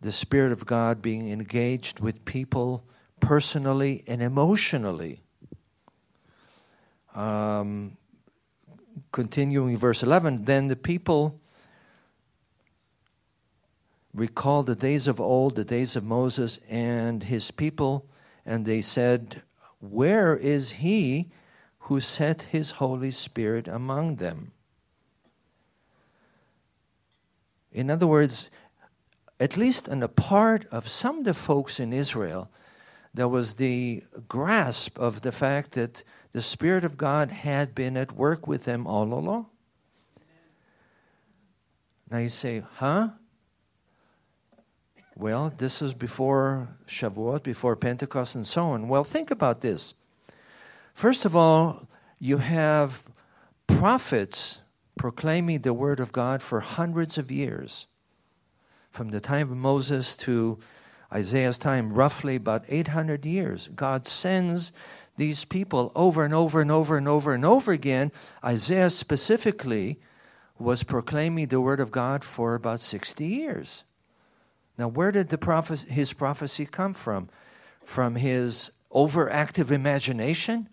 the 0.00 0.10
Spirit 0.10 0.52
of 0.52 0.64
God 0.64 1.02
being 1.02 1.30
engaged 1.30 2.00
with 2.00 2.24
people 2.24 2.84
personally 3.20 4.02
and 4.06 4.22
emotionally. 4.22 5.20
Um, 7.14 7.98
continuing 9.12 9.76
verse 9.76 10.02
11, 10.02 10.44
then 10.44 10.68
the 10.68 10.76
people 10.76 11.38
recalled 14.14 14.66
the 14.66 14.74
days 14.74 15.06
of 15.06 15.20
old, 15.20 15.56
the 15.56 15.64
days 15.64 15.96
of 15.96 16.04
Moses, 16.04 16.58
and 16.68 17.24
his 17.24 17.50
people 17.50 18.06
and 18.46 18.64
they 18.64 18.80
said, 18.80 19.42
Where 19.80 20.36
is 20.36 20.70
he 20.70 21.30
who 21.80 22.00
set 22.00 22.42
his 22.42 22.72
Holy 22.72 23.10
Spirit 23.10 23.68
among 23.68 24.16
them? 24.16 24.52
In 27.72 27.90
other 27.90 28.06
words, 28.06 28.50
at 29.38 29.56
least 29.56 29.88
on 29.88 30.00
the 30.00 30.08
part 30.08 30.66
of 30.66 30.88
some 30.88 31.18
of 31.18 31.24
the 31.24 31.34
folks 31.34 31.80
in 31.80 31.92
Israel, 31.92 32.50
there 33.14 33.28
was 33.28 33.54
the 33.54 34.04
grasp 34.28 34.98
of 34.98 35.22
the 35.22 35.32
fact 35.32 35.72
that 35.72 36.02
the 36.32 36.42
Spirit 36.42 36.84
of 36.84 36.96
God 36.96 37.30
had 37.30 37.74
been 37.74 37.96
at 37.96 38.12
work 38.12 38.46
with 38.46 38.64
them 38.64 38.86
all 38.86 39.12
along. 39.12 39.46
Now 42.10 42.18
you 42.18 42.28
say, 42.28 42.62
huh? 42.76 43.10
Well, 45.16 45.52
this 45.56 45.82
is 45.82 45.92
before 45.92 46.68
Shavuot, 46.88 47.42
before 47.42 47.76
Pentecost, 47.76 48.34
and 48.34 48.46
so 48.46 48.70
on. 48.70 48.88
Well, 48.88 49.04
think 49.04 49.30
about 49.30 49.60
this. 49.60 49.94
First 50.94 51.24
of 51.24 51.36
all, 51.36 51.86
you 52.18 52.38
have 52.38 53.02
prophets 53.66 54.59
proclaiming 55.00 55.62
the 55.62 55.72
word 55.72 55.98
of 55.98 56.12
God 56.12 56.42
for 56.42 56.60
hundreds 56.60 57.16
of 57.16 57.30
years. 57.30 57.86
From 58.90 59.08
the 59.08 59.18
time 59.18 59.50
of 59.50 59.56
Moses 59.56 60.14
to 60.16 60.58
Isaiah's 61.10 61.56
time, 61.56 61.94
roughly 61.94 62.36
about 62.36 62.66
800 62.68 63.24
years. 63.24 63.70
God 63.74 64.06
sends 64.06 64.72
these 65.16 65.46
people 65.46 65.90
over 65.96 66.22
and 66.22 66.34
over 66.34 66.60
and 66.60 66.70
over 66.70 66.98
and 66.98 67.08
over 67.08 67.32
and 67.32 67.46
over 67.46 67.72
again. 67.72 68.12
Isaiah 68.44 68.90
specifically 68.90 69.98
was 70.58 70.82
proclaiming 70.82 71.46
the 71.46 71.62
word 71.62 71.80
of 71.80 71.90
God 71.90 72.22
for 72.22 72.54
about 72.54 72.80
60 72.80 73.24
years. 73.24 73.84
Now, 74.76 74.88
where 74.88 75.12
did 75.12 75.30
the 75.30 75.38
prophes- 75.38 75.86
his 75.88 76.12
prophecy 76.12 76.66
come 76.66 76.92
from? 76.92 77.30
From 77.86 78.16
his 78.16 78.70
overactive 78.92 79.70
imagination? 79.70 80.68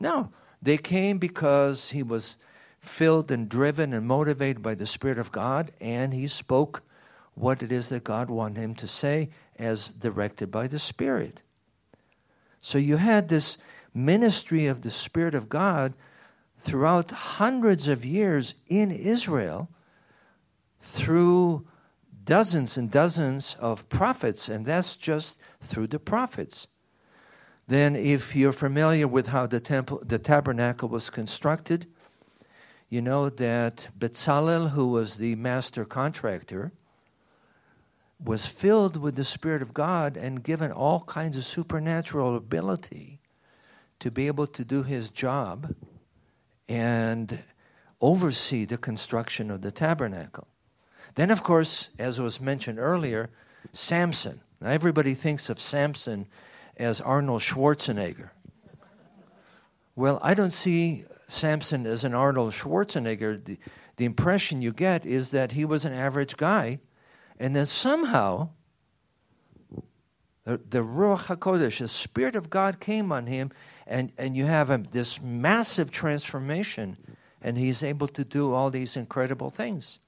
No, 0.00 0.32
they 0.60 0.78
came 0.78 1.18
because 1.18 1.90
he 1.90 2.02
was 2.02 2.38
filled 2.88 3.30
and 3.30 3.48
driven 3.48 3.92
and 3.92 4.06
motivated 4.06 4.62
by 4.62 4.74
the 4.74 4.86
Spirit 4.86 5.18
of 5.18 5.30
God, 5.30 5.70
and 5.80 6.12
he 6.12 6.26
spoke 6.26 6.82
what 7.34 7.62
it 7.62 7.70
is 7.70 7.88
that 7.90 8.04
God 8.04 8.30
wanted 8.30 8.60
him 8.60 8.74
to 8.76 8.88
say 8.88 9.30
as 9.58 9.88
directed 9.90 10.50
by 10.50 10.66
the 10.66 10.78
Spirit. 10.78 11.42
So 12.60 12.78
you 12.78 12.96
had 12.96 13.28
this 13.28 13.56
ministry 13.94 14.66
of 14.66 14.82
the 14.82 14.90
Spirit 14.90 15.34
of 15.34 15.48
God 15.48 15.94
throughout 16.58 17.10
hundreds 17.10 17.86
of 17.86 18.04
years 18.04 18.54
in 18.66 18.90
Israel 18.90 19.68
through 20.80 21.66
dozens 22.24 22.76
and 22.76 22.90
dozens 22.90 23.56
of 23.58 23.88
prophets, 23.88 24.48
and 24.48 24.66
that's 24.66 24.96
just 24.96 25.38
through 25.62 25.86
the 25.86 25.98
prophets. 25.98 26.66
Then, 27.66 27.96
if 27.96 28.34
you're 28.34 28.52
familiar 28.52 29.06
with 29.06 29.28
how 29.28 29.46
the 29.46 29.60
temple, 29.60 30.00
the 30.04 30.18
tabernacle 30.18 30.88
was 30.88 31.10
constructed, 31.10 31.86
you 32.88 33.02
know 33.02 33.28
that 33.28 33.88
Bezalel, 33.98 34.70
who 34.70 34.88
was 34.88 35.16
the 35.16 35.34
master 35.34 35.84
contractor, 35.84 36.72
was 38.22 38.46
filled 38.46 38.96
with 38.96 39.14
the 39.16 39.24
Spirit 39.24 39.62
of 39.62 39.74
God 39.74 40.16
and 40.16 40.42
given 40.42 40.72
all 40.72 41.02
kinds 41.02 41.36
of 41.36 41.44
supernatural 41.44 42.36
ability 42.36 43.20
to 44.00 44.10
be 44.10 44.26
able 44.26 44.46
to 44.46 44.64
do 44.64 44.82
his 44.82 45.10
job 45.10 45.74
and 46.68 47.42
oversee 48.00 48.64
the 48.64 48.78
construction 48.78 49.50
of 49.50 49.60
the 49.60 49.70
tabernacle. 49.70 50.48
Then, 51.14 51.30
of 51.30 51.42
course, 51.42 51.90
as 51.98 52.20
was 52.20 52.40
mentioned 52.40 52.78
earlier, 52.78 53.30
Samson. 53.72 54.40
Now, 54.60 54.70
everybody 54.70 55.14
thinks 55.14 55.48
of 55.48 55.60
Samson 55.60 56.26
as 56.76 57.00
Arnold 57.00 57.42
Schwarzenegger. 57.42 58.30
Well, 59.94 60.20
I 60.22 60.34
don't 60.34 60.52
see 60.52 61.04
Samson 61.28 61.86
as 61.86 62.04
an 62.04 62.14
Arnold 62.14 62.52
Schwarzenegger. 62.52 63.44
The, 63.44 63.58
the 63.96 64.04
impression 64.04 64.62
you 64.62 64.72
get 64.72 65.06
is 65.06 65.30
that 65.30 65.52
he 65.52 65.64
was 65.64 65.84
an 65.84 65.92
average 65.92 66.36
guy 66.36 66.80
and 67.38 67.54
then 67.54 67.66
somehow, 67.66 68.50
the, 70.44 70.58
the 70.68 70.80
Ruach 70.80 71.26
HaKodesh, 71.26 71.78
the 71.78 71.88
Spirit 71.88 72.34
of 72.34 72.50
God 72.50 72.80
came 72.80 73.12
on 73.12 73.26
him, 73.26 73.52
and, 73.86 74.12
and 74.18 74.36
you 74.36 74.44
have 74.46 74.90
this 74.90 75.20
massive 75.20 75.90
transformation, 75.90 76.96
and 77.40 77.56
he's 77.56 77.82
able 77.82 78.08
to 78.08 78.24
do 78.24 78.52
all 78.52 78.70
these 78.70 78.96
incredible 78.96 79.50
things. 79.50 80.00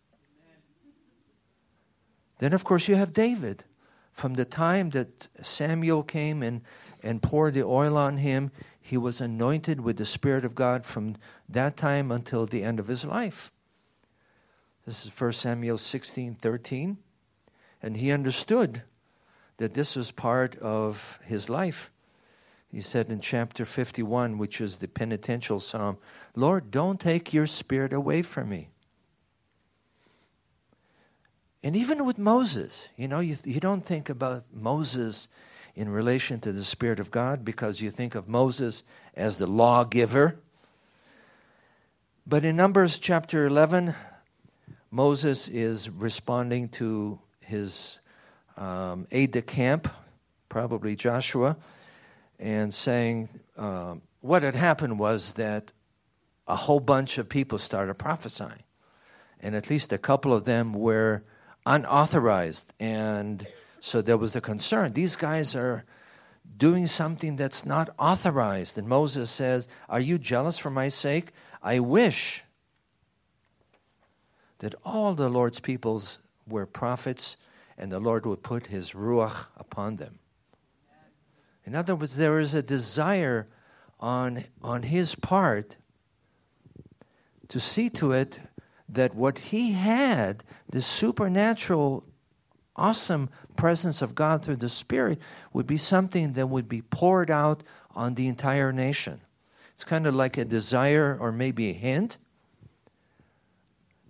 Then, 2.39 2.53
of 2.53 2.65
course, 2.65 2.89
you 2.89 2.97
have 2.97 3.13
David. 3.13 3.65
From 4.13 4.35
the 4.35 4.45
time 4.45 4.91
that 4.91 5.29
Samuel 5.41 6.03
came 6.03 6.43
and, 6.43 6.63
and 7.03 7.23
poured 7.23 7.55
the 7.55 7.65
oil 7.65 7.97
on 7.97 8.17
him, 8.17 8.51
he 8.91 8.97
was 8.97 9.21
anointed 9.21 9.81
with 9.81 9.99
the 9.99 10.05
Spirit 10.05 10.45
of 10.45 10.57
God 10.57 10.85
from 10.85 11.15
that 11.49 11.77
time 11.77 12.11
until 12.11 12.45
the 12.45 12.65
end 12.65 12.81
of 12.81 12.89
his 12.89 13.05
life. 13.05 13.53
This 14.85 15.07
is 15.07 15.13
1 15.17 15.31
Samuel 15.31 15.79
16 15.79 16.35
13. 16.35 16.99
And 17.81 17.97
he 17.97 18.11
understood 18.11 18.83
that 19.59 19.75
this 19.75 19.95
was 19.95 20.11
part 20.11 20.57
of 20.59 21.21
his 21.25 21.49
life. 21.49 21.93
He 22.67 22.81
said 22.81 23.11
in 23.11 23.21
chapter 23.21 23.65
51, 23.65 24.39
which 24.39 24.61
is 24.61 24.79
the 24.79 24.89
penitential 24.89 25.61
psalm, 25.61 25.97
Lord, 26.35 26.73
don't 26.73 26.99
take 26.99 27.33
your 27.33 27.47
spirit 27.47 27.93
away 27.93 28.23
from 28.23 28.49
me. 28.49 28.71
And 31.63 31.77
even 31.77 32.05
with 32.05 32.19
Moses, 32.19 32.89
you 32.97 33.07
know, 33.07 33.21
you, 33.21 33.37
you 33.45 33.61
don't 33.61 33.87
think 33.87 34.09
about 34.09 34.47
Moses 34.53 35.29
in 35.75 35.89
relation 35.89 36.41
to 36.41 36.53
the 36.53 36.65
Spirit 36.65 37.01
of 37.01 37.11
God 37.11 37.45
because 37.45 37.81
you 37.81 37.91
think 37.91 38.15
of 38.15 38.29
Moses 38.29 38.83
as 39.15 39.39
the 39.39 39.47
lawgiver. 39.47 40.37
But 42.27 42.45
in 42.45 42.57
Numbers 42.57 42.99
chapter 42.99 43.47
11, 43.47 43.95
Moses 44.91 45.49
is 45.49 45.89
responding 45.89 46.69
to 46.71 47.19
his 47.41 47.99
um, 48.57 49.07
aide 49.11 49.33
de 49.33 49.43
camp, 49.43 49.89
probably 50.49 50.97
Joshua, 50.97 51.57
and 52.39 52.73
saying 52.73 53.29
uh, 53.57 53.95
what 54.21 54.43
had 54.43 54.55
happened 54.55 54.99
was 54.99 55.33
that 55.35 55.73
a 56.47 56.57
whole 56.57 56.81
bunch 56.81 57.19
of 57.19 57.29
people 57.29 57.59
started 57.59 57.95
prophesying. 57.95 58.63
And 59.41 59.55
at 59.55 59.71
least 59.71 59.93
a 59.93 59.99
couple 59.99 60.35
of 60.35 60.45
them 60.45 60.75
were 60.75 61.23
unauthorized. 61.65 62.73
And 62.79 63.47
so 63.81 64.03
there 64.03 64.19
was 64.19 64.33
the 64.35 64.41
concern 64.41 64.93
these 64.93 65.17
guys 65.17 65.55
are 65.55 65.85
doing 66.57 66.87
something 66.87 67.37
that's 67.37 67.65
not 67.65 67.91
authorized. 67.99 68.77
And 68.79 68.87
Moses 68.87 69.31
says, 69.31 69.69
Are 69.89 70.01
you 70.01 70.19
jealous 70.19 70.59
for 70.59 70.71
my 70.71 70.89
sake? 70.89 71.33
I 71.63 71.81
wish 71.81 72.43
that 74.59 74.75
all 74.85 75.15
the 75.15 75.29
Lord's 75.29 75.61
peoples 75.61 76.19
were 76.47 76.67
prophets 76.67 77.37
and 77.79 77.91
the 77.91 78.01
Lord 78.01 78.27
would 78.27 78.43
put 78.43 78.67
his 78.67 78.91
ruach 78.91 79.47
upon 79.57 79.97
them. 79.97 80.19
In 81.65 81.75
other 81.75 81.95
words, 81.95 82.17
there 82.17 82.39
is 82.39 82.53
a 82.53 82.63
desire 82.63 83.47
on, 83.99 84.45
on 84.63 84.83
his 84.83 85.15
part 85.15 85.77
to 87.49 87.61
see 87.61 87.89
to 87.91 88.13
it 88.13 88.39
that 88.89 89.15
what 89.15 89.39
he 89.39 89.73
had, 89.73 90.43
the 90.69 90.83
supernatural, 90.83 92.05
awesome 92.81 93.29
presence 93.57 94.03
of 94.03 94.15
God 94.15 94.43
through 94.43 94.57
the 94.57 94.69
Spirit, 94.69 95.19
would 95.53 95.67
be 95.67 95.77
something 95.77 96.33
that 96.33 96.49
would 96.49 96.69
be 96.69 96.83
poured 96.83 97.31
out 97.31 97.63
on 97.95 98.15
the 98.15 98.27
entire 98.27 98.73
nation. 98.73 99.21
It's 99.75 99.85
kind 99.85 100.07
of 100.07 100.15
like 100.15 100.37
a 100.39 100.45
desire 100.45 101.17
or 101.21 101.31
maybe 101.31 101.71
a 101.71 101.75
hint 101.75 102.19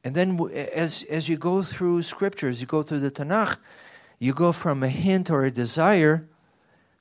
and 0.02 0.14
then 0.14 0.40
as, 0.74 1.04
as 1.04 1.28
you 1.28 1.36
go 1.36 1.62
through 1.62 2.02
scriptures, 2.02 2.60
you 2.60 2.66
go 2.66 2.82
through 2.82 3.00
the 3.00 3.10
Tanakh, 3.10 3.58
you 4.18 4.32
go 4.32 4.52
from 4.52 4.82
a 4.82 4.88
hint 4.88 5.30
or 5.30 5.44
a 5.44 5.50
desire 5.50 6.26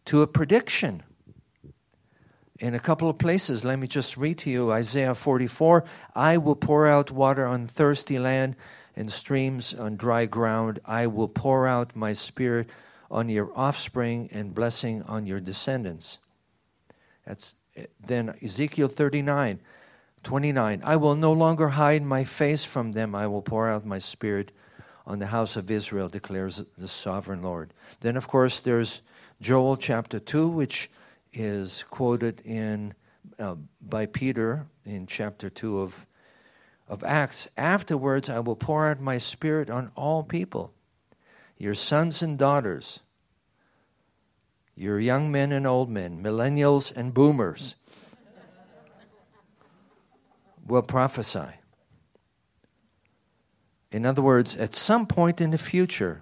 to 0.06 0.22
a 0.22 0.28
prediction. 0.28 1.04
In 2.60 2.74
a 2.74 2.80
couple 2.80 3.10
of 3.10 3.18
places, 3.18 3.64
let 3.64 3.80
me 3.80 3.88
just 3.88 4.18
read 4.18 4.38
to 4.40 4.50
you 4.50 4.72
Isaiah 4.72 5.16
44 5.16 5.86
I 6.14 6.38
will 6.38 6.58
pour 6.58 6.88
out 6.88 7.10
water 7.10 7.46
on 7.46 7.68
thirsty 7.68 8.20
land 8.20 8.58
and 9.00 9.10
streams 9.12 9.74
on 9.74 9.96
dry 9.96 10.26
ground. 10.26 10.80
I 10.86 11.08
will 11.08 11.30
pour 11.30 11.66
out 11.66 11.96
my 11.96 12.12
spirit 12.12 12.70
on 13.10 13.30
your 13.30 13.50
offspring 13.56 14.30
and 14.34 14.54
blessing 14.54 15.02
on 15.04 15.26
your 15.26 15.40
descendants. 15.40 16.20
That's 17.26 17.56
then 18.06 18.36
Ezekiel 18.44 18.90
39 18.90 19.62
29 20.22 20.82
I 20.84 20.96
will 20.98 21.16
no 21.16 21.32
longer 21.32 21.70
hide 21.70 22.04
my 22.04 22.26
face 22.26 22.66
from 22.66 22.92
them. 22.92 23.16
I 23.16 23.26
will 23.26 23.42
pour 23.42 23.70
out 23.70 23.86
my 23.86 24.00
spirit 24.00 24.52
on 25.08 25.20
the 25.20 25.28
house 25.28 25.56
of 25.56 25.72
Israel, 25.72 26.10
declares 26.10 26.62
the 26.78 26.88
sovereign 26.90 27.42
Lord. 27.42 27.74
Then, 28.02 28.18
of 28.18 28.28
course, 28.28 28.60
there's 28.60 29.02
Joel 29.40 29.78
chapter 29.78 30.20
2, 30.20 30.50
which 30.50 30.92
is 31.32 31.86
quoted 31.90 32.42
in 32.42 32.94
uh, 33.40 33.56
by 33.82 34.06
Peter 34.08 34.66
in 34.86 35.08
chapter 35.08 35.50
2 35.50 35.80
of, 35.80 36.06
of 36.90 37.04
Acts. 37.04 37.48
Afterwards, 37.56 38.30
I 38.30 38.40
will 38.40 38.56
pour 38.56 38.88
out 38.88 39.00
my 39.00 39.18
spirit 39.18 39.70
on 39.70 39.92
all 39.96 40.24
people, 40.24 40.74
your 41.58 41.76
sons 41.76 42.22
and 42.22 42.38
daughters, 42.38 43.02
your 44.76 45.00
young 45.00 45.32
men 45.32 45.52
and 45.52 45.68
old 45.68 45.90
men, 45.90 46.24
millennials 46.24 46.92
and 46.96 47.14
boomers 47.14 47.76
will 50.66 50.82
prophesy. 50.82 51.60
In 53.92 54.06
other 54.06 54.22
words, 54.22 54.56
at 54.56 54.76
some 54.76 55.08
point 55.08 55.42
in 55.42 55.52
the 55.52 55.58
future, 55.58 56.22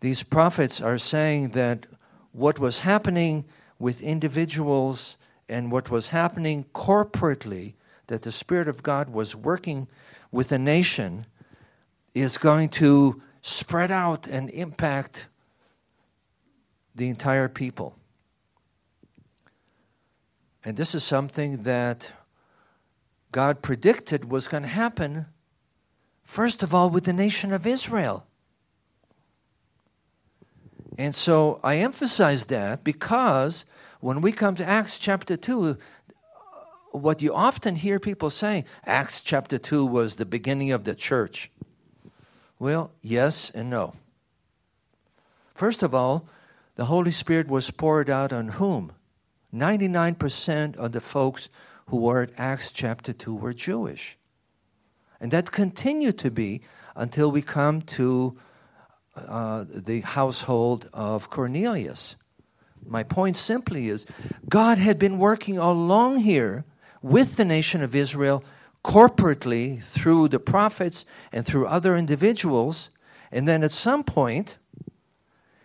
these 0.00 0.22
prophets 0.22 0.80
are 0.80 0.98
saying 0.98 1.50
that 1.50 1.86
what 2.32 2.58
was 2.58 2.80
happening 2.80 3.46
with 3.78 4.02
individuals 4.02 5.16
and 5.48 5.72
what 5.72 5.90
was 5.90 6.08
happening 6.08 6.66
corporately, 6.74 7.74
that 8.06 8.22
the 8.22 8.32
Spirit 8.32 8.68
of 8.68 8.82
God 8.82 9.08
was 9.10 9.34
working 9.34 9.88
with 10.30 10.52
a 10.52 10.58
nation, 10.58 11.26
is 12.14 12.38
going 12.38 12.68
to 12.68 13.20
spread 13.42 13.90
out 13.90 14.26
and 14.26 14.50
impact 14.50 15.26
the 16.94 17.08
entire 17.08 17.48
people. 17.48 17.96
And 20.64 20.76
this 20.76 20.94
is 20.94 21.04
something 21.04 21.64
that 21.64 22.12
God 23.32 23.62
predicted 23.62 24.30
was 24.30 24.48
going 24.48 24.62
to 24.62 24.68
happen, 24.68 25.26
first 26.22 26.62
of 26.62 26.74
all, 26.74 26.88
with 26.88 27.04
the 27.04 27.12
nation 27.12 27.52
of 27.52 27.66
Israel. 27.66 28.26
And 30.96 31.14
so 31.14 31.60
I 31.62 31.78
emphasize 31.78 32.46
that 32.46 32.84
because 32.84 33.64
when 34.00 34.20
we 34.20 34.32
come 34.32 34.54
to 34.56 34.64
Acts 34.64 34.98
chapter 34.98 35.36
2, 35.36 35.76
what 36.94 37.22
you 37.22 37.34
often 37.34 37.74
hear 37.74 37.98
people 37.98 38.30
saying, 38.30 38.64
Acts 38.86 39.20
chapter 39.20 39.58
2 39.58 39.84
was 39.84 40.14
the 40.14 40.24
beginning 40.24 40.70
of 40.70 40.84
the 40.84 40.94
church. 40.94 41.50
Well, 42.60 42.92
yes 43.02 43.50
and 43.50 43.68
no. 43.68 43.94
First 45.54 45.82
of 45.82 45.92
all, 45.92 46.28
the 46.76 46.84
Holy 46.84 47.10
Spirit 47.10 47.48
was 47.48 47.70
poured 47.70 48.08
out 48.08 48.32
on 48.32 48.48
whom? 48.48 48.92
99% 49.52 50.76
of 50.76 50.92
the 50.92 51.00
folks 51.00 51.48
who 51.86 51.96
were 51.96 52.22
at 52.22 52.30
Acts 52.38 52.70
chapter 52.70 53.12
2 53.12 53.34
were 53.34 53.52
Jewish. 53.52 54.16
And 55.20 55.32
that 55.32 55.50
continued 55.50 56.18
to 56.18 56.30
be 56.30 56.62
until 56.94 57.30
we 57.30 57.42
come 57.42 57.82
to 57.82 58.36
uh, 59.16 59.64
the 59.68 60.00
household 60.00 60.88
of 60.92 61.28
Cornelius. 61.28 62.14
My 62.86 63.02
point 63.02 63.36
simply 63.36 63.88
is 63.88 64.06
God 64.48 64.78
had 64.78 64.98
been 64.98 65.18
working 65.18 65.58
all 65.58 65.72
along 65.72 66.18
here 66.18 66.64
with 67.04 67.36
the 67.36 67.44
nation 67.44 67.82
of 67.82 67.94
Israel 67.94 68.42
corporately 68.82 69.82
through 69.82 70.26
the 70.26 70.38
prophets 70.38 71.04
and 71.32 71.44
through 71.44 71.66
other 71.66 71.98
individuals. 71.98 72.88
And 73.30 73.46
then 73.46 73.62
at 73.62 73.72
some 73.72 74.04
point, 74.04 74.56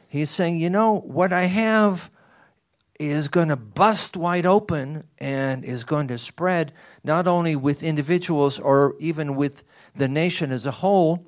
he's 0.09 0.29
saying, 0.29 0.59
you 0.59 0.69
know, 0.69 0.99
what 0.99 1.31
I 1.31 1.45
have 1.45 2.11
is 2.99 3.29
going 3.29 3.47
to 3.47 3.55
bust 3.55 4.17
wide 4.17 4.45
open 4.45 5.05
and 5.17 5.63
is 5.63 5.85
going 5.85 6.09
to 6.09 6.17
spread 6.17 6.73
not 7.05 7.25
only 7.25 7.55
with 7.55 7.83
individuals 7.83 8.59
or 8.59 8.95
even 8.99 9.37
with 9.37 9.63
the 9.95 10.09
nation 10.09 10.51
as 10.51 10.65
a 10.65 10.71
whole, 10.71 11.25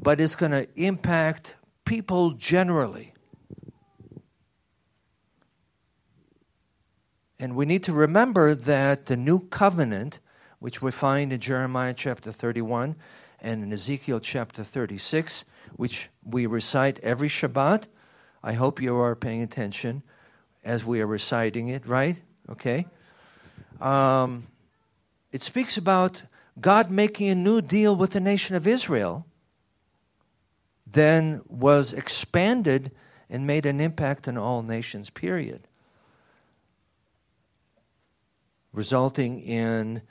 but 0.00 0.20
it's 0.20 0.36
going 0.36 0.52
to 0.52 0.68
impact 0.76 1.56
people 1.84 2.30
generally. 2.30 3.13
And 7.44 7.56
we 7.56 7.66
need 7.66 7.82
to 7.82 7.92
remember 7.92 8.54
that 8.54 9.04
the 9.04 9.18
new 9.18 9.38
covenant, 9.38 10.18
which 10.60 10.80
we 10.80 10.90
find 10.90 11.30
in 11.30 11.40
Jeremiah 11.40 11.92
chapter 11.92 12.32
31 12.32 12.96
and 13.38 13.62
in 13.62 13.70
Ezekiel 13.70 14.18
chapter 14.20 14.64
36, 14.64 15.44
which 15.76 16.08
we 16.24 16.46
recite 16.46 16.98
every 17.00 17.28
Shabbat. 17.28 17.86
I 18.42 18.54
hope 18.54 18.80
you 18.80 18.96
are 18.96 19.14
paying 19.14 19.42
attention 19.42 20.02
as 20.64 20.86
we 20.86 21.02
are 21.02 21.06
reciting 21.06 21.68
it, 21.68 21.86
right? 21.86 22.18
Okay. 22.48 22.86
Um, 23.78 24.46
it 25.30 25.42
speaks 25.42 25.76
about 25.76 26.22
God 26.58 26.90
making 26.90 27.28
a 27.28 27.34
new 27.34 27.60
deal 27.60 27.94
with 27.94 28.12
the 28.12 28.20
nation 28.20 28.56
of 28.56 28.66
Israel, 28.66 29.26
then 30.86 31.42
was 31.46 31.92
expanded 31.92 32.90
and 33.28 33.46
made 33.46 33.66
an 33.66 33.80
impact 33.80 34.28
on 34.28 34.38
all 34.38 34.62
nations, 34.62 35.10
period 35.10 35.68
resulting 38.74 39.40
in 39.40 40.02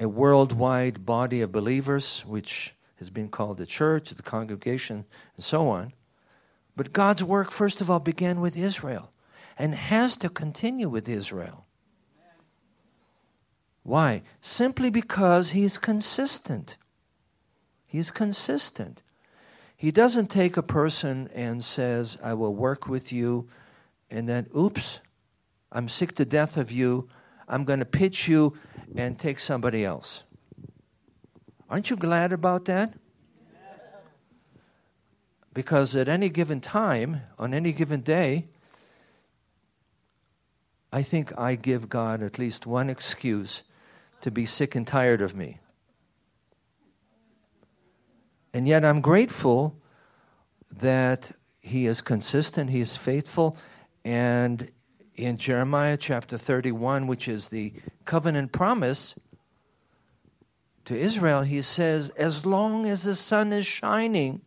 a 0.00 0.08
worldwide 0.08 1.04
body 1.04 1.42
of 1.42 1.52
believers, 1.52 2.24
which 2.26 2.72
has 2.98 3.10
been 3.10 3.28
called 3.28 3.58
the 3.58 3.66
church, 3.66 4.10
the 4.10 4.22
congregation, 4.22 5.04
and 5.36 5.44
so 5.44 5.68
on. 5.68 5.92
But 6.76 6.92
God's 6.92 7.24
work, 7.24 7.50
first 7.50 7.80
of 7.80 7.90
all, 7.90 8.00
began 8.00 8.40
with 8.40 8.56
Israel 8.56 9.10
and 9.58 9.74
has 9.74 10.16
to 10.18 10.28
continue 10.28 10.88
with 10.88 11.08
Israel. 11.08 11.64
Why? 13.82 14.22
Simply 14.40 14.90
because 14.90 15.50
He's 15.50 15.78
consistent. 15.78 16.76
He's 17.86 18.10
consistent. 18.10 19.02
He 19.76 19.90
doesn't 19.90 20.28
take 20.28 20.56
a 20.56 20.62
person 20.62 21.28
and 21.34 21.62
says, 21.62 22.18
I 22.22 22.34
will 22.34 22.54
work 22.54 22.88
with 22.88 23.12
you, 23.12 23.48
and 24.10 24.28
then, 24.28 24.48
oops, 24.56 25.00
I'm 25.70 25.88
sick 25.88 26.14
to 26.16 26.24
death 26.24 26.56
of 26.56 26.70
you. 26.70 27.08
I'm 27.48 27.64
going 27.64 27.78
to 27.78 27.84
pitch 27.84 28.28
you 28.28 28.54
and 28.96 29.18
take 29.18 29.38
somebody 29.38 29.84
else. 29.84 30.24
Aren't 31.68 31.90
you 31.90 31.96
glad 31.96 32.32
about 32.32 32.66
that? 32.66 32.94
Because 35.52 35.96
at 35.96 36.08
any 36.08 36.28
given 36.28 36.60
time, 36.60 37.22
on 37.38 37.54
any 37.54 37.72
given 37.72 38.02
day, 38.02 38.46
I 40.92 41.02
think 41.02 41.32
I 41.38 41.56
give 41.56 41.88
God 41.88 42.22
at 42.22 42.38
least 42.38 42.66
one 42.66 42.90
excuse 42.90 43.62
to 44.20 44.30
be 44.30 44.46
sick 44.46 44.74
and 44.74 44.86
tired 44.86 45.20
of 45.20 45.34
me. 45.34 45.58
And 48.52 48.66
yet 48.68 48.84
I'm 48.84 49.00
grateful 49.00 49.76
that 50.70 51.32
He 51.60 51.86
is 51.86 52.00
consistent, 52.00 52.70
He 52.70 52.80
is 52.80 52.96
faithful, 52.96 53.56
and 54.04 54.70
in 55.16 55.38
Jeremiah 55.38 55.96
chapter 55.96 56.36
31, 56.36 57.06
which 57.06 57.26
is 57.26 57.48
the 57.48 57.72
covenant 58.04 58.52
promise 58.52 59.14
to 60.84 60.96
Israel, 60.96 61.42
he 61.42 61.62
says, 61.62 62.10
As 62.10 62.44
long 62.44 62.86
as 62.86 63.02
the 63.02 63.14
sun 63.14 63.52
is 63.52 63.66
shining, 63.66 64.42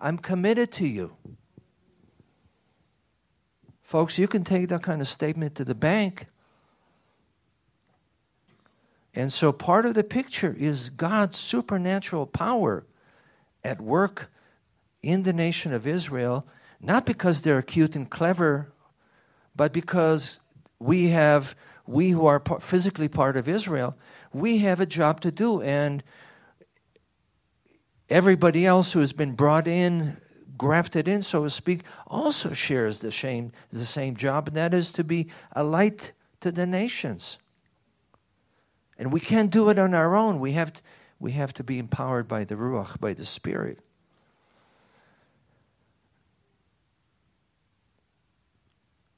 I'm 0.00 0.18
committed 0.18 0.72
to 0.72 0.88
you. 0.88 1.16
Folks, 3.82 4.18
you 4.18 4.26
can 4.26 4.42
take 4.42 4.68
that 4.68 4.82
kind 4.82 5.00
of 5.00 5.08
statement 5.08 5.54
to 5.56 5.64
the 5.64 5.74
bank. 5.74 6.26
And 9.14 9.32
so 9.32 9.52
part 9.52 9.84
of 9.84 9.94
the 9.94 10.04
picture 10.04 10.54
is 10.58 10.88
God's 10.88 11.38
supernatural 11.38 12.26
power 12.26 12.86
at 13.62 13.80
work 13.80 14.30
in 15.02 15.24
the 15.24 15.32
nation 15.32 15.72
of 15.72 15.86
Israel, 15.86 16.46
not 16.80 17.04
because 17.04 17.42
they're 17.42 17.62
cute 17.62 17.96
and 17.96 18.08
clever 18.08 18.72
but 19.56 19.72
because 19.72 20.40
we 20.78 21.08
have, 21.08 21.54
we 21.86 22.10
who 22.10 22.26
are 22.26 22.42
physically 22.60 23.08
part 23.08 23.36
of 23.36 23.48
Israel, 23.48 23.96
we 24.32 24.58
have 24.58 24.80
a 24.80 24.86
job 24.86 25.20
to 25.22 25.30
do. 25.30 25.60
And 25.62 26.02
everybody 28.08 28.66
else 28.66 28.92
who 28.92 29.00
has 29.00 29.12
been 29.12 29.32
brought 29.32 29.68
in, 29.68 30.16
grafted 30.56 31.08
in, 31.08 31.22
so 31.22 31.44
to 31.44 31.50
speak, 31.50 31.82
also 32.06 32.52
shares 32.52 33.00
the 33.00 33.12
same, 33.12 33.52
the 33.72 33.86
same 33.86 34.16
job, 34.16 34.48
and 34.48 34.56
that 34.56 34.74
is 34.74 34.92
to 34.92 35.04
be 35.04 35.28
a 35.52 35.64
light 35.64 36.12
to 36.40 36.52
the 36.52 36.66
nations. 36.66 37.38
And 38.98 39.12
we 39.12 39.20
can't 39.20 39.50
do 39.50 39.70
it 39.70 39.78
on 39.78 39.94
our 39.94 40.14
own. 40.14 40.40
We 40.40 40.52
have 40.52 40.72
we 41.18 41.32
have 41.32 41.52
to 41.54 41.64
be 41.64 41.78
empowered 41.78 42.26
by 42.28 42.44
the 42.44 42.54
Ruach, 42.54 42.98
by 42.98 43.12
the 43.12 43.26
Spirit. 43.26 43.78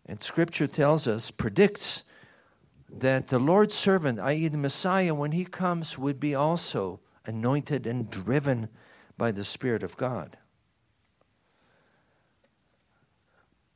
And 0.06 0.22
Scripture 0.22 0.66
tells 0.66 1.06
us, 1.06 1.30
predicts 1.30 2.02
that 2.90 3.28
the 3.28 3.38
Lord's 3.38 3.74
servant, 3.74 4.18
i.e., 4.20 4.48
the 4.48 4.58
Messiah, 4.58 5.14
when 5.14 5.32
he 5.32 5.44
comes, 5.44 5.96
would 5.96 6.20
be 6.20 6.34
also 6.34 7.00
anointed 7.24 7.86
and 7.86 8.10
driven 8.10 8.68
by 9.16 9.32
the 9.32 9.44
Spirit 9.44 9.82
of 9.82 9.96
God. 9.96 10.36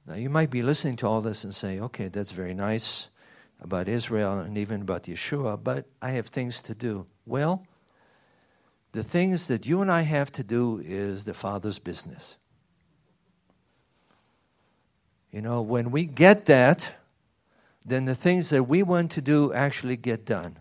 Now, 0.06 0.14
you 0.14 0.30
might 0.30 0.50
be 0.50 0.62
listening 0.62 0.96
to 0.96 1.06
all 1.06 1.20
this 1.20 1.44
and 1.44 1.54
say, 1.54 1.80
okay, 1.80 2.08
that's 2.08 2.30
very 2.30 2.54
nice 2.54 3.08
about 3.60 3.88
Israel 3.88 4.38
and 4.38 4.58
even 4.58 4.82
about 4.82 5.04
Yeshua, 5.04 5.62
but 5.62 5.86
I 6.02 6.10
have 6.10 6.28
things 6.28 6.60
to 6.62 6.74
do. 6.74 7.06
Well, 7.24 7.66
the 8.92 9.02
things 9.02 9.46
that 9.48 9.66
you 9.66 9.82
and 9.82 9.90
I 9.90 10.02
have 10.02 10.30
to 10.32 10.44
do 10.44 10.80
is 10.84 11.24
the 11.24 11.34
Father's 11.34 11.78
business. 11.78 12.36
You 15.37 15.42
know, 15.42 15.61
when 15.61 15.90
we 15.90 16.07
get 16.07 16.46
that, 16.46 16.92
then 17.85 18.07
the 18.07 18.14
things 18.14 18.49
that 18.49 18.64
we 18.64 18.83
want 18.83 19.11
to 19.11 19.20
do 19.20 19.53
actually 19.53 19.99
get 19.99 20.25
done. 20.25 20.57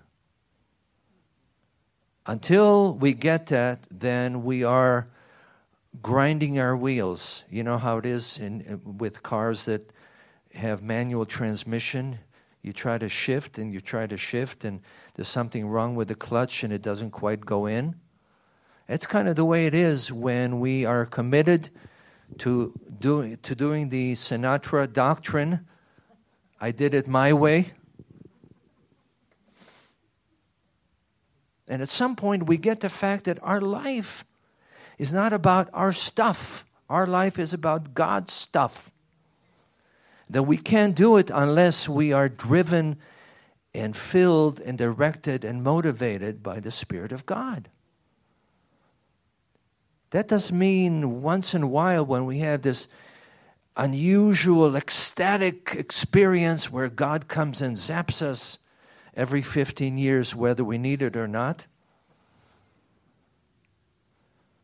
Until 2.26 2.94
we 2.94 3.14
get 3.14 3.46
that, 3.46 3.88
then 3.90 4.44
we 4.44 4.66
are 4.66 5.08
grinding 6.02 6.60
our 6.60 6.76
wheels. 6.76 7.46
You 7.50 7.64
know 7.64 7.78
how 7.78 8.00
it 8.00 8.06
is 8.06 8.38
in, 8.38 8.66
uh, 8.70 8.92
with 8.92 9.24
cars 9.24 9.64
that 9.64 9.94
have 10.54 10.84
manual 10.84 11.26
transmission. 11.26 12.20
You 12.62 12.74
try 12.74 12.98
to 12.98 13.08
shift 13.08 13.58
and 13.58 13.74
you 13.74 13.80
try 13.80 14.08
to 14.08 14.18
shift, 14.18 14.66
and 14.66 14.82
there's 15.14 15.30
something 15.30 15.70
wrong 15.70 15.96
with 15.96 16.10
the 16.10 16.16
clutch 16.16 16.66
and 16.66 16.74
it 16.74 16.82
doesn't 16.82 17.12
quite 17.12 17.46
go 17.46 17.66
in. 17.66 17.96
It's 18.90 19.06
kind 19.06 19.30
of 19.30 19.38
the 19.38 19.46
way 19.46 19.68
it 19.68 19.74
is 19.74 20.12
when 20.12 20.60
we 20.60 20.84
are 20.84 21.06
committed 21.06 21.70
to 22.40 22.74
doing 23.00 23.38
to 23.44 23.56
doing 23.56 23.90
the 23.90 24.14
Sinatra 24.14 24.92
doctrine. 24.92 25.66
I 26.60 26.72
did 26.72 26.94
it 26.94 27.08
my 27.08 27.34
way. 27.34 27.74
And 31.68 31.82
at 31.82 31.90
some 31.90 32.16
point, 32.16 32.46
we 32.46 32.58
get 32.58 32.82
the 32.82 32.90
fact 32.90 33.24
that 33.26 33.40
our 33.42 33.60
life 33.60 34.24
is 34.98 35.12
not 35.12 35.34
about 35.34 35.70
our 35.74 35.92
stuff. 35.92 36.66
Our 36.90 37.08
life 37.08 37.40
is 37.40 37.54
about 37.54 37.94
God's 37.94 38.34
stuff. 38.34 38.92
That 40.30 40.44
we 40.44 40.58
can't 40.58 40.96
do 40.96 41.18
it 41.18 41.32
unless 41.34 41.90
we 41.90 42.14
are 42.14 42.30
driven 42.30 42.98
and 43.74 43.96
filled 43.96 44.60
and 44.60 44.78
directed 44.78 45.44
and 45.44 45.64
motivated 45.64 46.42
by 46.42 46.60
the 46.60 46.72
Spirit 46.72 47.12
of 47.12 47.26
God. 47.26 47.70
That 50.12 50.28
does 50.28 50.52
mean 50.52 51.22
once 51.22 51.54
in 51.54 51.63
a 51.63 51.68
while 51.68 52.06
when 52.06 52.26
we 52.26 52.39
have 52.39 52.62
this 52.62 52.88
unusual, 53.76 54.76
ecstatic 54.76 55.76
experience 55.76 56.72
where 56.72 56.88
God 56.88 57.28
comes 57.28 57.62
and 57.62 57.76
zaps 57.76 58.22
us 58.22 58.58
every 59.15 59.41
15 59.41 59.98
years, 59.98 60.36
whether 60.36 60.63
we 60.63 60.78
need 60.78 61.02
it 61.02 61.15
or 61.15 61.28
not. 61.28 61.65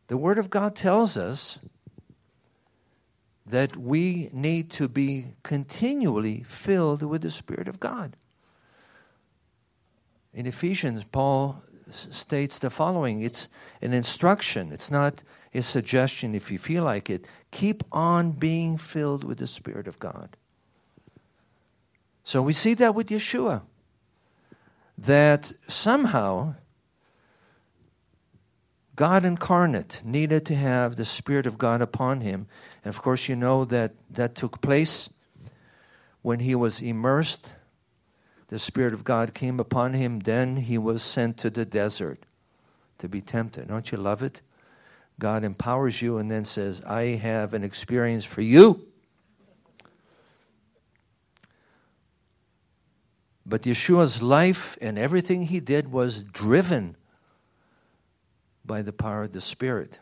The 0.07 0.17
Word 0.17 0.37
of 0.37 0.49
God 0.49 0.75
tells 0.75 1.15
us 1.17 1.57
that 3.45 3.75
we 3.75 4.29
need 4.31 4.69
to 4.71 4.87
be 4.87 5.27
continually 5.43 6.43
filled 6.43 7.01
with 7.03 7.21
the 7.21 7.31
Spirit 7.31 7.67
of 7.67 7.79
God. 7.79 8.15
In 10.33 10.45
Ephesians, 10.45 11.03
Paul 11.03 11.63
states 11.91 12.59
the 12.59 12.69
following 12.69 13.21
it's 13.21 13.47
an 13.81 13.93
instruction, 13.93 14.71
it's 14.71 14.91
not 14.91 15.23
a 15.53 15.61
suggestion 15.61 16.33
if 16.33 16.51
you 16.51 16.57
feel 16.57 16.83
like 16.83 17.09
it. 17.09 17.27
Keep 17.51 17.83
on 17.91 18.31
being 18.31 18.77
filled 18.77 19.23
with 19.23 19.37
the 19.39 19.47
Spirit 19.47 19.87
of 19.87 19.99
God. 19.99 20.37
So 22.23 22.41
we 22.41 22.53
see 22.53 22.73
that 22.75 22.95
with 22.95 23.07
Yeshua, 23.07 23.63
that 24.97 25.51
somehow 25.67 26.55
God 28.95 29.25
incarnate 29.25 30.01
needed 30.05 30.45
to 30.45 30.55
have 30.55 30.95
the 30.95 31.05
Spirit 31.05 31.47
of 31.47 31.57
God 31.57 31.81
upon 31.81 32.21
him. 32.21 32.47
And 32.85 32.93
of 32.93 33.01
course, 33.01 33.27
you 33.27 33.35
know 33.35 33.65
that 33.65 33.93
that 34.11 34.35
took 34.35 34.61
place 34.61 35.09
when 36.21 36.39
he 36.39 36.53
was 36.53 36.81
immersed 36.81 37.51
the 38.51 38.59
Spirit 38.59 38.93
of 38.93 39.05
God 39.05 39.33
came 39.33 39.61
upon 39.61 39.93
him, 39.93 40.19
then 40.19 40.57
he 40.57 40.77
was 40.77 41.01
sent 41.01 41.37
to 41.37 41.49
the 41.49 41.65
desert 41.65 42.25
to 42.99 43.07
be 43.07 43.21
tempted. 43.21 43.69
Don't 43.69 43.89
you 43.93 43.97
love 43.97 44.21
it? 44.21 44.41
God 45.17 45.45
empowers 45.45 46.01
you 46.01 46.17
and 46.17 46.29
then 46.29 46.43
says, 46.43 46.81
I 46.85 47.03
have 47.15 47.53
an 47.53 47.63
experience 47.63 48.25
for 48.25 48.41
you. 48.41 48.81
But 53.45 53.61
Yeshua's 53.61 54.21
life 54.21 54.77
and 54.81 54.99
everything 54.99 55.43
he 55.43 55.61
did 55.61 55.89
was 55.89 56.21
driven 56.21 56.97
by 58.65 58.81
the 58.81 58.93
power 58.93 59.23
of 59.23 59.31
the 59.31 59.39
Spirit. 59.39 59.99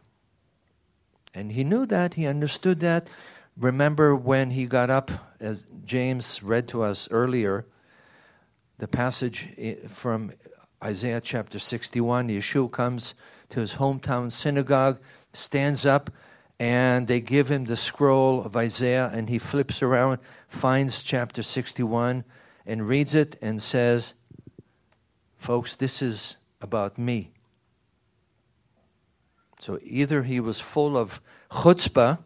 And 1.36 1.52
he 1.52 1.64
knew 1.64 1.86
that, 1.86 2.16
he 2.16 2.26
understood 2.26 2.80
that. 2.80 3.08
Remember 3.56 4.16
when 4.16 4.50
he 4.50 4.66
got 4.66 4.90
up, 4.90 5.12
as 5.40 5.66
James 5.86 6.42
read 6.42 6.68
to 6.70 6.82
us 6.82 7.08
earlier, 7.12 7.68
the 8.80 8.88
passage 8.88 9.48
from 9.90 10.32
Isaiah 10.84 11.22
chapter 11.22 11.60
61. 11.60 12.30
Yeshua 12.30 12.72
comes 12.72 13.14
to 13.50 13.60
his 13.60 13.74
hometown 13.74 14.32
synagogue, 14.32 15.00
stands 15.34 15.86
up, 15.86 16.10
and 16.60 17.08
they 17.08 17.20
give 17.20 17.52
him 17.52 17.66
the 17.66 17.76
scroll 17.76 18.42
of 18.42 18.56
Isaiah, 18.56 19.12
and 19.14 19.30
he 19.30 19.38
flips 19.38 19.82
around, 19.82 20.20
finds 20.48 21.04
chapter 21.04 21.44
61, 21.44 22.24
and 22.66 22.88
reads 22.88 23.16
it 23.16 23.38
and 23.42 23.62
says, 23.62 24.14
Folks, 25.38 25.76
this 25.76 26.02
is 26.02 26.36
about 26.62 26.98
me. 26.98 27.32
So 29.60 29.78
either 29.84 30.24
he 30.24 30.40
was 30.40 30.60
full 30.60 30.98
of 30.98 31.20
chutzpah, 31.52 32.20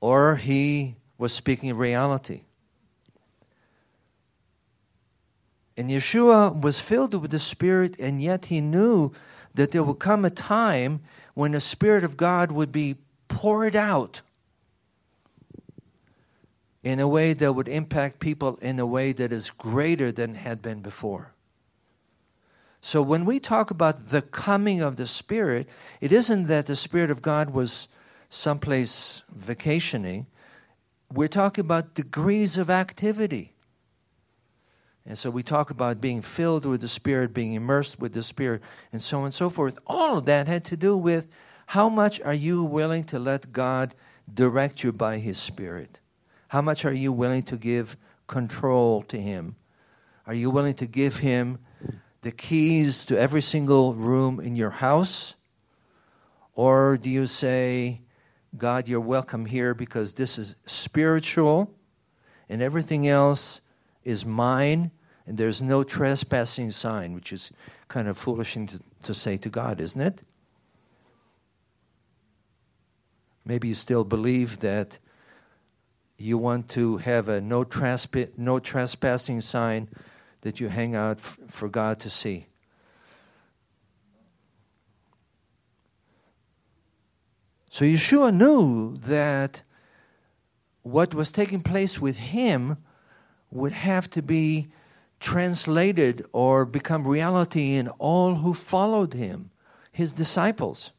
or 0.00 0.36
he 0.36 0.96
was 1.18 1.32
speaking 1.32 1.76
reality. 1.76 2.42
And 5.80 5.88
Yeshua 5.88 6.60
was 6.60 6.78
filled 6.78 7.14
with 7.14 7.30
the 7.30 7.38
Spirit, 7.38 7.98
and 7.98 8.20
yet 8.20 8.44
he 8.44 8.60
knew 8.60 9.12
that 9.54 9.70
there 9.70 9.82
would 9.82 9.98
come 9.98 10.26
a 10.26 10.30
time 10.30 11.00
when 11.32 11.52
the 11.52 11.60
Spirit 11.60 12.04
of 12.04 12.18
God 12.18 12.52
would 12.52 12.70
be 12.70 12.96
poured 13.28 13.74
out 13.74 14.20
in 16.82 17.00
a 17.00 17.08
way 17.08 17.32
that 17.32 17.54
would 17.54 17.66
impact 17.66 18.20
people 18.20 18.58
in 18.60 18.78
a 18.78 18.84
way 18.84 19.12
that 19.12 19.32
is 19.32 19.48
greater 19.48 20.12
than 20.12 20.34
had 20.34 20.60
been 20.60 20.82
before. 20.82 21.32
So 22.82 23.00
when 23.00 23.24
we 23.24 23.40
talk 23.40 23.70
about 23.70 24.10
the 24.10 24.20
coming 24.20 24.82
of 24.82 24.96
the 24.96 25.06
Spirit, 25.06 25.66
it 26.02 26.12
isn't 26.12 26.46
that 26.48 26.66
the 26.66 26.76
Spirit 26.76 27.10
of 27.10 27.22
God 27.22 27.54
was 27.54 27.88
someplace 28.28 29.22
vacationing. 29.34 30.26
We're 31.10 31.28
talking 31.28 31.64
about 31.64 31.94
degrees 31.94 32.58
of 32.58 32.68
activity. 32.68 33.54
And 35.10 35.18
so 35.18 35.28
we 35.28 35.42
talk 35.42 35.70
about 35.70 36.00
being 36.00 36.22
filled 36.22 36.64
with 36.64 36.82
the 36.82 36.86
Spirit, 36.86 37.34
being 37.34 37.54
immersed 37.54 37.98
with 37.98 38.12
the 38.12 38.22
Spirit, 38.22 38.62
and 38.92 39.02
so 39.02 39.18
on 39.18 39.24
and 39.24 39.34
so 39.34 39.50
forth. 39.50 39.76
All 39.84 40.16
of 40.16 40.24
that 40.26 40.46
had 40.46 40.62
to 40.66 40.76
do 40.76 40.96
with 40.96 41.26
how 41.66 41.88
much 41.88 42.20
are 42.20 42.32
you 42.32 42.62
willing 42.62 43.02
to 43.06 43.18
let 43.18 43.52
God 43.52 43.96
direct 44.32 44.84
you 44.84 44.92
by 44.92 45.18
His 45.18 45.36
Spirit? 45.36 45.98
How 46.46 46.60
much 46.60 46.84
are 46.84 46.92
you 46.92 47.10
willing 47.10 47.42
to 47.42 47.56
give 47.56 47.96
control 48.28 49.02
to 49.08 49.20
Him? 49.20 49.56
Are 50.28 50.32
you 50.32 50.48
willing 50.48 50.74
to 50.74 50.86
give 50.86 51.16
Him 51.16 51.58
the 52.22 52.30
keys 52.30 53.04
to 53.06 53.18
every 53.18 53.42
single 53.42 53.94
room 53.96 54.38
in 54.38 54.54
your 54.54 54.70
house? 54.70 55.34
Or 56.54 56.96
do 56.96 57.10
you 57.10 57.26
say, 57.26 58.00
God, 58.56 58.86
you're 58.86 59.00
welcome 59.00 59.44
here 59.44 59.74
because 59.74 60.12
this 60.12 60.38
is 60.38 60.54
spiritual 60.66 61.74
and 62.48 62.62
everything 62.62 63.08
else 63.08 63.60
is 64.04 64.24
mine, 64.24 64.92
and 65.30 65.38
there's 65.38 65.62
no 65.62 65.84
trespassing 65.84 66.72
sign, 66.72 67.14
which 67.14 67.32
is 67.32 67.52
kind 67.86 68.08
of 68.08 68.18
foolish 68.18 68.54
to, 68.54 68.80
to 69.04 69.14
say 69.14 69.36
to 69.36 69.48
God, 69.48 69.80
isn't 69.80 70.00
it? 70.00 70.22
Maybe 73.44 73.68
you 73.68 73.74
still 73.74 74.02
believe 74.02 74.58
that 74.58 74.98
you 76.18 76.36
want 76.36 76.68
to 76.70 76.96
have 76.96 77.28
a 77.28 77.40
no, 77.40 77.62
tresp- 77.62 78.36
no 78.36 78.58
trespassing 78.58 79.40
sign 79.40 79.86
that 80.40 80.58
you 80.58 80.68
hang 80.68 80.96
out 80.96 81.18
f- 81.18 81.38
for 81.46 81.68
God 81.68 82.00
to 82.00 82.10
see. 82.10 82.46
So 87.70 87.84
Yeshua 87.84 88.34
knew 88.34 88.96
that 88.96 89.62
what 90.82 91.14
was 91.14 91.30
taking 91.30 91.60
place 91.60 92.00
with 92.00 92.16
him 92.16 92.78
would 93.52 93.72
have 93.72 94.10
to 94.10 94.22
be 94.22 94.72
translated 95.20 96.24
or 96.32 96.64
become 96.64 97.06
reality 97.06 97.74
in 97.74 97.88
all 97.98 98.36
who 98.36 98.54
followed 98.54 99.14
him, 99.14 99.50
his 99.92 100.12
disciples. 100.12 100.90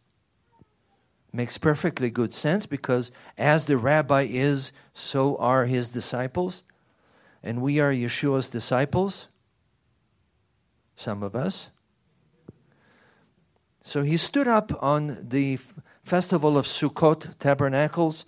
Makes 1.33 1.57
perfectly 1.57 2.09
good 2.09 2.33
sense 2.33 2.65
because 2.65 3.11
as 3.37 3.65
the 3.65 3.77
rabbi 3.77 4.27
is, 4.29 4.71
so 4.93 5.35
are 5.37 5.65
his 5.65 5.89
disciples. 5.89 6.63
And 7.43 7.61
we 7.61 7.79
are 7.79 7.91
Yeshua's 7.91 8.49
disciples, 8.49 9.27
some 10.95 11.23
of 11.23 11.35
us. 11.35 11.69
So 13.81 14.03
he 14.03 14.17
stood 14.17 14.47
up 14.47 14.71
on 14.83 15.27
the 15.29 15.57
festival 16.03 16.57
of 16.57 16.67
Sukkot 16.67 17.37
Tabernacles 17.39 18.25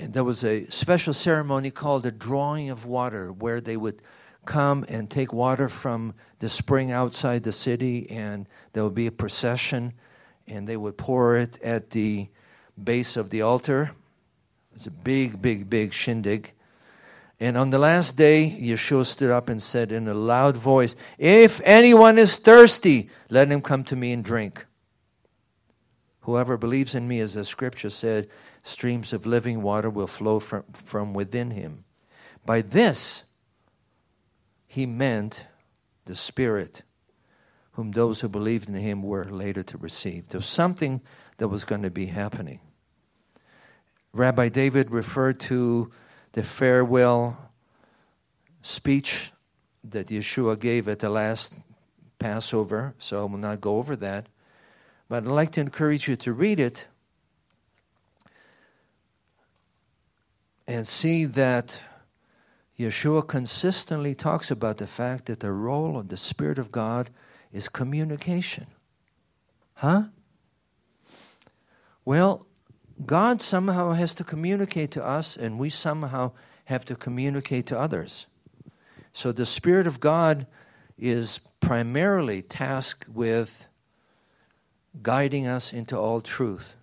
and 0.00 0.14
there 0.14 0.24
was 0.24 0.42
a 0.42 0.64
special 0.66 1.12
ceremony 1.12 1.70
called 1.70 2.04
the 2.04 2.10
drawing 2.10 2.70
of 2.70 2.86
water, 2.86 3.30
where 3.30 3.60
they 3.60 3.76
would 3.76 4.00
come 4.46 4.84
and 4.88 5.10
take 5.10 5.32
water 5.32 5.68
from 5.68 6.14
the 6.38 6.48
spring 6.48 6.90
outside 6.90 7.42
the 7.42 7.52
city, 7.52 8.10
and 8.10 8.48
there 8.72 8.82
would 8.84 8.94
be 8.94 9.06
a 9.06 9.12
procession, 9.12 9.92
and 10.46 10.66
they 10.66 10.76
would 10.76 10.96
pour 10.96 11.36
it 11.36 11.60
at 11.62 11.90
the 11.90 12.28
base 12.82 13.16
of 13.16 13.30
the 13.30 13.42
altar. 13.42 13.90
It 14.72 14.74
was 14.74 14.86
a 14.86 14.90
big, 14.90 15.40
big, 15.40 15.68
big 15.68 15.92
shindig. 15.92 16.52
And 17.38 17.56
on 17.56 17.70
the 17.70 17.78
last 17.78 18.16
day, 18.16 18.58
Yeshua 18.60 19.06
stood 19.06 19.30
up 19.30 19.48
and 19.48 19.62
said 19.62 19.92
in 19.92 20.06
a 20.08 20.14
loud 20.14 20.56
voice, 20.56 20.94
If 21.18 21.60
anyone 21.64 22.18
is 22.18 22.36
thirsty, 22.36 23.10
let 23.30 23.50
him 23.50 23.62
come 23.62 23.84
to 23.84 23.96
me 23.96 24.12
and 24.12 24.22
drink. 24.22 24.66
Whoever 26.20 26.58
believes 26.58 26.94
in 26.94 27.08
me, 27.08 27.20
as 27.20 27.32
the 27.34 27.44
scripture 27.44 27.88
said, 27.88 28.28
streams 28.62 29.14
of 29.14 29.24
living 29.24 29.62
water 29.62 29.88
will 29.88 30.06
flow 30.06 30.38
from, 30.38 30.64
from 30.72 31.14
within 31.14 31.50
him. 31.50 31.84
By 32.44 32.60
this, 32.60 33.24
he 34.70 34.86
meant 34.86 35.46
the 36.04 36.14
Spirit, 36.14 36.82
whom 37.72 37.90
those 37.90 38.20
who 38.20 38.28
believed 38.28 38.68
in 38.68 38.76
him 38.76 39.02
were 39.02 39.24
later 39.24 39.64
to 39.64 39.76
receive. 39.76 40.28
There 40.28 40.38
was 40.38 40.46
something 40.46 41.00
that 41.38 41.48
was 41.48 41.64
going 41.64 41.82
to 41.82 41.90
be 41.90 42.06
happening. 42.06 42.60
Rabbi 44.12 44.48
David 44.48 44.92
referred 44.92 45.40
to 45.40 45.90
the 46.34 46.44
farewell 46.44 47.36
speech 48.62 49.32
that 49.82 50.06
Yeshua 50.06 50.56
gave 50.56 50.86
at 50.86 51.00
the 51.00 51.10
last 51.10 51.52
Passover, 52.20 52.94
so 53.00 53.22
I 53.22 53.22
will 53.22 53.38
not 53.38 53.60
go 53.60 53.76
over 53.78 53.96
that. 53.96 54.28
But 55.08 55.24
I'd 55.24 55.30
like 55.30 55.50
to 55.52 55.60
encourage 55.60 56.06
you 56.06 56.14
to 56.14 56.32
read 56.32 56.60
it 56.60 56.86
and 60.68 60.86
see 60.86 61.24
that 61.24 61.80
Yeshua 62.80 63.26
consistently 63.26 64.14
talks 64.14 64.50
about 64.50 64.78
the 64.78 64.86
fact 64.86 65.26
that 65.26 65.40
the 65.40 65.52
role 65.52 65.98
of 65.98 66.08
the 66.08 66.16
Spirit 66.16 66.58
of 66.58 66.72
God 66.72 67.10
is 67.52 67.68
communication. 67.68 68.66
Huh? 69.74 70.04
Well, 72.06 72.46
God 73.04 73.42
somehow 73.42 73.92
has 73.92 74.14
to 74.14 74.24
communicate 74.24 74.90
to 74.92 75.04
us, 75.04 75.36
and 75.36 75.58
we 75.58 75.68
somehow 75.68 76.32
have 76.64 76.86
to 76.86 76.96
communicate 76.96 77.66
to 77.66 77.78
others. 77.78 78.26
So 79.12 79.30
the 79.30 79.44
Spirit 79.44 79.86
of 79.86 80.00
God 80.00 80.46
is 80.98 81.40
primarily 81.60 82.40
tasked 82.40 83.08
with 83.10 83.66
guiding 85.02 85.46
us 85.46 85.72
into 85.72 85.98
all 85.98 86.22
truth. 86.22 86.76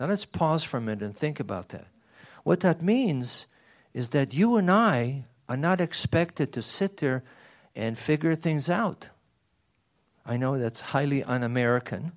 Now 0.00 0.06
let's 0.06 0.24
pause 0.24 0.64
for 0.64 0.78
a 0.78 0.80
minute 0.80 1.04
and 1.04 1.16
think 1.16 1.38
about 1.38 1.68
that. 1.68 1.86
What 2.42 2.60
that 2.60 2.82
means 2.82 3.46
is 3.94 4.10
that 4.10 4.34
you 4.34 4.56
and 4.56 4.70
I 4.70 5.24
are 5.48 5.56
not 5.56 5.80
expected 5.80 6.52
to 6.52 6.62
sit 6.62 6.98
there 6.98 7.22
and 7.74 7.96
figure 7.96 8.34
things 8.34 8.68
out. 8.68 9.08
I 10.26 10.36
know 10.36 10.58
that's 10.58 10.80
highly 10.80 11.22
un 11.22 11.42
American, 11.42 12.12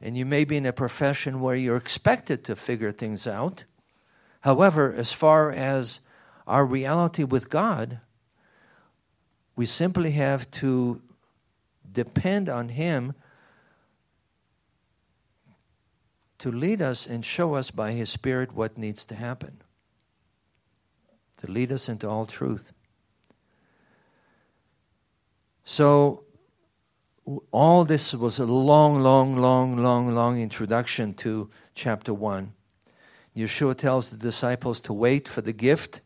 and 0.00 0.16
you 0.16 0.26
may 0.26 0.44
be 0.44 0.56
in 0.56 0.66
a 0.66 0.72
profession 0.72 1.40
where 1.40 1.56
you're 1.56 1.76
expected 1.76 2.44
to 2.44 2.56
figure 2.56 2.92
things 2.92 3.26
out. 3.26 3.64
However, 4.40 4.92
as 4.92 5.12
far 5.12 5.52
as 5.52 6.00
our 6.46 6.64
reality 6.64 7.24
with 7.24 7.50
God, 7.50 8.00
we 9.54 9.66
simply 9.66 10.12
have 10.12 10.50
to 10.52 11.02
depend 11.92 12.48
on 12.48 12.70
Him 12.70 13.14
to 16.38 16.50
lead 16.50 16.80
us 16.80 17.06
and 17.06 17.22
show 17.22 17.54
us 17.54 17.70
by 17.70 17.92
His 17.92 18.08
Spirit 18.08 18.54
what 18.54 18.78
needs 18.78 19.04
to 19.04 19.14
happen, 19.14 19.60
to 21.40 21.50
lead 21.50 21.72
us 21.72 21.88
into 21.88 22.08
all 22.08 22.26
truth. 22.26 22.72
So, 25.64 26.24
all 27.50 27.84
this 27.84 28.12
was 28.12 28.38
a 28.38 28.44
long, 28.44 29.00
long, 29.00 29.36
long, 29.36 29.82
long, 29.82 30.14
long 30.14 30.40
introduction 30.40 31.14
to 31.14 31.48
chapter 31.74 32.12
1. 32.12 32.52
Yeshua 33.36 33.76
tells 33.76 34.10
the 34.10 34.16
disciples 34.16 34.80
to 34.80 34.92
wait 34.92 35.28
for 35.28 35.40
the 35.40 35.52
gift 35.52 36.00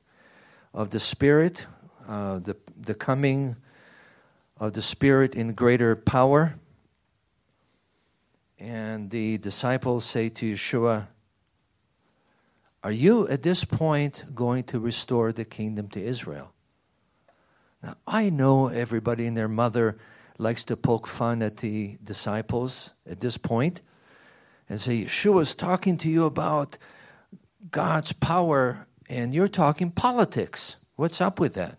of 0.73 0.91
the 0.91 1.01
Spirit, 1.01 1.67
uh, 2.07 2.39
the, 2.39 2.57
the 2.79 2.95
coming 2.95 3.57
of 4.59 4.75
the 4.75 4.83
Spirit 4.83 5.35
in 5.35 5.55
greater 5.55 5.97
power. 5.97 6.55
And 8.59 9.11
the 9.11 9.39
disciples 9.39 10.05
say 10.05 10.29
to 10.29 10.53
Yeshua, 10.53 11.07
Are 12.85 12.93
you 12.93 13.27
at 13.29 13.43
this 13.43 13.65
point 13.65 14.25
going 14.35 14.65
to 14.65 14.79
restore 14.79 15.33
the 15.33 15.47
kingdom 15.47 15.89
to 15.89 16.05
Israel? 16.05 16.53
Now, 17.83 17.97
I 18.07 18.29
know 18.29 18.69
everybody 18.69 19.27
and 19.27 19.35
their 19.35 19.49
mother 19.49 19.97
likes 20.37 20.65
to 20.65 20.77
poke 20.77 21.07
fun 21.07 21.41
at 21.41 21.57
the 21.57 21.97
disciples 22.05 22.91
at 23.09 23.21
this 23.21 23.39
point 23.39 23.81
and 24.69 24.79
say, 24.79 25.05
Yeshua's 25.05 25.55
talking 25.55 25.97
to 25.97 26.11
you 26.11 26.25
about 26.25 26.77
God's 27.71 28.13
power 28.13 28.87
and 29.09 29.33
you're 29.33 29.49
talking 29.49 29.91
politics. 29.91 30.77
What's 30.97 31.23
up 31.23 31.41
with 31.41 31.55
that? 31.55 31.79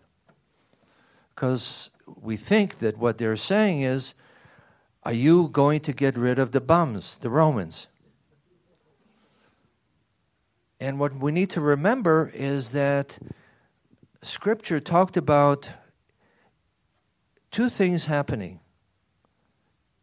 Because 1.34 1.90
we 2.20 2.36
think 2.36 2.80
that 2.80 2.98
what 2.98 3.18
they're 3.18 3.36
saying 3.36 3.82
is, 3.82 4.14
are 5.04 5.12
you 5.12 5.50
going 5.52 5.80
to 5.82 5.92
get 5.92 6.18
rid 6.18 6.40
of 6.40 6.50
the 6.50 6.60
bums, 6.60 7.18
the 7.20 7.30
Romans? 7.30 7.86
And 10.80 10.98
what 10.98 11.14
we 11.16 11.32
need 11.32 11.50
to 11.50 11.60
remember 11.60 12.30
is 12.34 12.72
that 12.72 13.18
Scripture 14.22 14.80
talked 14.80 15.16
about 15.16 15.68
two 17.50 17.68
things 17.68 18.06
happening 18.06 18.60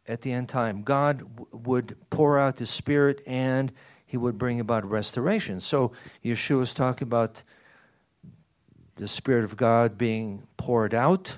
at 0.08 0.22
the 0.22 0.32
end 0.32 0.50
time. 0.50 0.82
God 0.82 1.20
w- 1.20 1.48
would 1.52 1.96
pour 2.10 2.40
out 2.40 2.60
His 2.60 2.70
Spirit 2.70 3.22
and 3.28 3.72
He 4.06 4.18
would 4.18 4.38
bring 4.38 4.60
about 4.60 4.90
restoration. 4.90 5.60
So 5.60 5.92
Yeshua 6.24 6.64
is 6.64 6.74
talking 6.74 7.08
about 7.08 7.44
the 8.96 9.08
Spirit 9.08 9.44
of 9.44 9.58
God 9.58 9.98
being 9.98 10.44
poured 10.58 10.94
out 10.94 11.38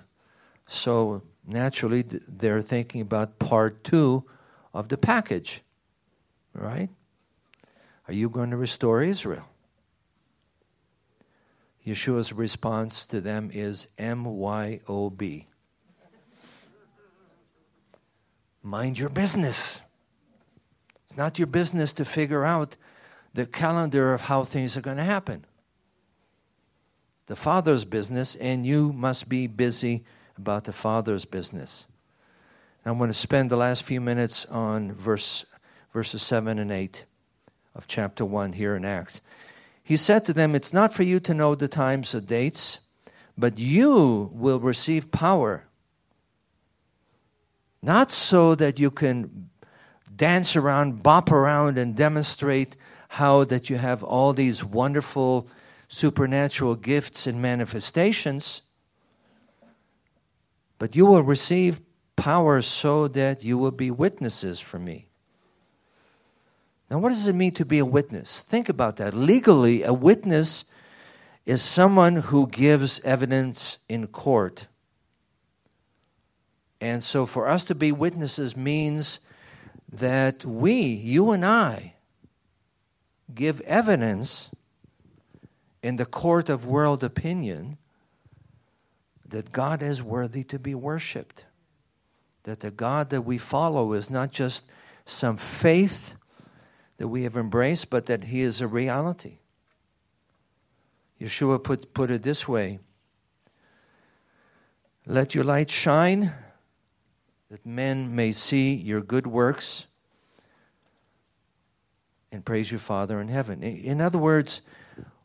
so 0.68 1.22
naturally, 1.46 2.04
they're 2.28 2.62
thinking 2.62 3.02
about 3.02 3.40
part 3.40 3.84
two 3.84 4.24
of 4.74 4.90
the 4.90 4.98
package, 4.98 5.62
right? 6.54 6.90
Are 8.08 8.14
you 8.14 8.30
going 8.30 8.52
to 8.52 8.58
restore 8.58 9.02
Israel? 9.02 9.46
Yeshua's 11.86 12.34
response 12.34 13.06
to 13.08 13.22
them 13.22 13.52
is 13.54 13.88
M 13.98 14.26
Y 14.26 14.80
O 14.88 15.10
B. 15.10 15.48
Mind 18.64 18.98
your 18.98 19.10
business. 19.10 19.80
It's 21.06 21.18
not 21.18 21.38
your 21.38 21.46
business 21.48 21.94
to 21.94 22.06
figure 22.06 22.44
out 22.44 22.76
the 23.36 23.46
calendar 23.46 24.14
of 24.14 24.22
how 24.22 24.44
things 24.44 24.76
are 24.76 24.82
going 24.82 24.98
to 24.98 25.04
happen. 25.04 25.46
It's 27.18 27.26
the 27.26 27.36
Father's 27.36 27.86
business, 27.86 28.36
and 28.36 28.66
you 28.66 28.92
must 28.92 29.30
be 29.30 29.46
busy 29.46 30.04
about 30.38 30.64
the 30.64 30.74
Father's 30.74 31.26
business. 31.26 31.86
And 32.84 32.92
I'm 32.92 32.98
going 32.98 33.12
to 33.12 33.14
spend 33.14 33.52
the 33.52 33.58
last 33.58 33.84
few 33.84 34.02
minutes 34.02 34.46
on 34.46 34.94
verse, 34.94 35.46
verses 35.94 36.24
7 36.24 36.58
and 36.58 36.72
8 36.72 37.06
of 37.76 37.88
chapter 37.88 38.26
1 38.26 38.54
here 38.54 38.76
in 38.76 38.86
Acts. 38.86 39.22
He 39.84 39.98
said 39.98 40.26
to 40.26 40.34
them, 40.34 40.56
It's 40.56 40.74
not 40.74 40.94
for 40.94 41.04
you 41.04 41.20
to 41.20 41.34
know 41.34 41.54
the 41.54 41.68
times 41.68 42.16
or 42.16 42.22
dates, 42.22 42.80
but 43.38 43.60
you 43.60 44.32
will 44.34 44.60
receive 44.60 45.12
power. 45.12 45.66
Not 47.82 48.10
so 48.10 48.56
that 48.56 48.80
you 48.80 48.90
can 48.90 49.50
dance 50.16 50.56
around, 50.56 51.04
bop 51.04 51.32
around, 51.32 51.78
and 51.78 51.96
demonstrate 51.96 52.76
how 53.10 53.44
that 53.44 53.70
you 53.70 53.78
have 53.78 54.04
all 54.04 54.34
these 54.34 54.64
wonderful 54.64 55.48
supernatural 55.88 56.76
gifts 56.76 57.28
and 57.28 57.42
manifestations, 57.42 58.62
but 60.80 60.96
you 60.96 61.06
will 61.06 61.24
receive 61.24 61.80
power 62.16 62.62
so 62.62 63.08
that 63.10 63.44
you 63.44 63.58
will 63.58 63.72
be 63.72 63.92
witnesses 63.92 64.60
for 64.60 64.80
me. 64.80 65.05
Now, 66.90 67.00
what 67.00 67.10
does 67.10 67.26
it 67.26 67.34
mean 67.34 67.54
to 67.54 67.66
be 67.66 67.80
a 67.80 67.86
witness? 67.86 68.42
Think 68.42 68.70
about 68.70 68.98
that. 68.98 69.14
Legally, 69.14 69.84
a 69.84 69.94
witness 69.94 70.66
is 71.46 71.62
someone 71.62 72.18
who 72.18 72.48
gives 72.48 73.00
evidence 73.02 73.80
in 73.90 74.08
court. 74.08 74.68
And 76.80 77.02
so, 77.02 77.26
for 77.26 77.48
us 77.48 77.64
to 77.66 77.76
be 77.76 77.92
witnesses 77.92 78.56
means 78.56 79.20
that 79.92 80.46
we, 80.46 80.82
you 80.82 81.32
and 81.32 81.46
I, 81.46 81.94
give 83.34 83.62
evidence 83.62 84.50
in 85.82 85.96
the 85.96 86.06
court 86.06 86.50
of 86.50 86.66
world 86.66 87.04
opinion 87.04 87.78
that 89.28 89.52
God 89.52 89.82
is 89.82 90.04
worthy 90.04 90.44
to 90.46 90.60
be 90.60 90.76
worshiped. 90.76 91.46
That 92.44 92.60
the 92.60 92.72
God 92.72 93.10
that 93.10 93.24
we 93.24 93.38
follow 93.38 93.94
is 93.94 94.10
not 94.10 94.32
just 94.32 94.66
some 95.06 95.38
faith 95.38 96.14
that 96.98 97.08
we 97.08 97.24
have 97.24 97.36
embraced, 97.36 97.90
but 97.90 98.06
that 98.06 98.26
He 98.26 98.42
is 98.42 98.62
a 98.62 98.68
reality. 98.68 99.40
Yeshua 101.20 101.64
put, 101.64 101.94
put 101.94 102.12
it 102.12 102.24
this 102.24 102.48
way 102.48 102.80
Let 105.06 105.36
your 105.36 105.44
light 105.44 105.70
shine, 105.70 106.32
that 107.50 107.66
men 107.66 108.16
may 108.16 108.32
see 108.32 108.74
your 108.74 109.02
good 109.02 109.28
works 109.28 109.86
and 112.32 112.44
praise 112.44 112.72
your 112.72 112.80
Father 112.80 113.22
in 113.22 113.30
heaven. 113.30 113.64
In 113.64 114.02
other 114.02 114.18
words, 114.18 114.62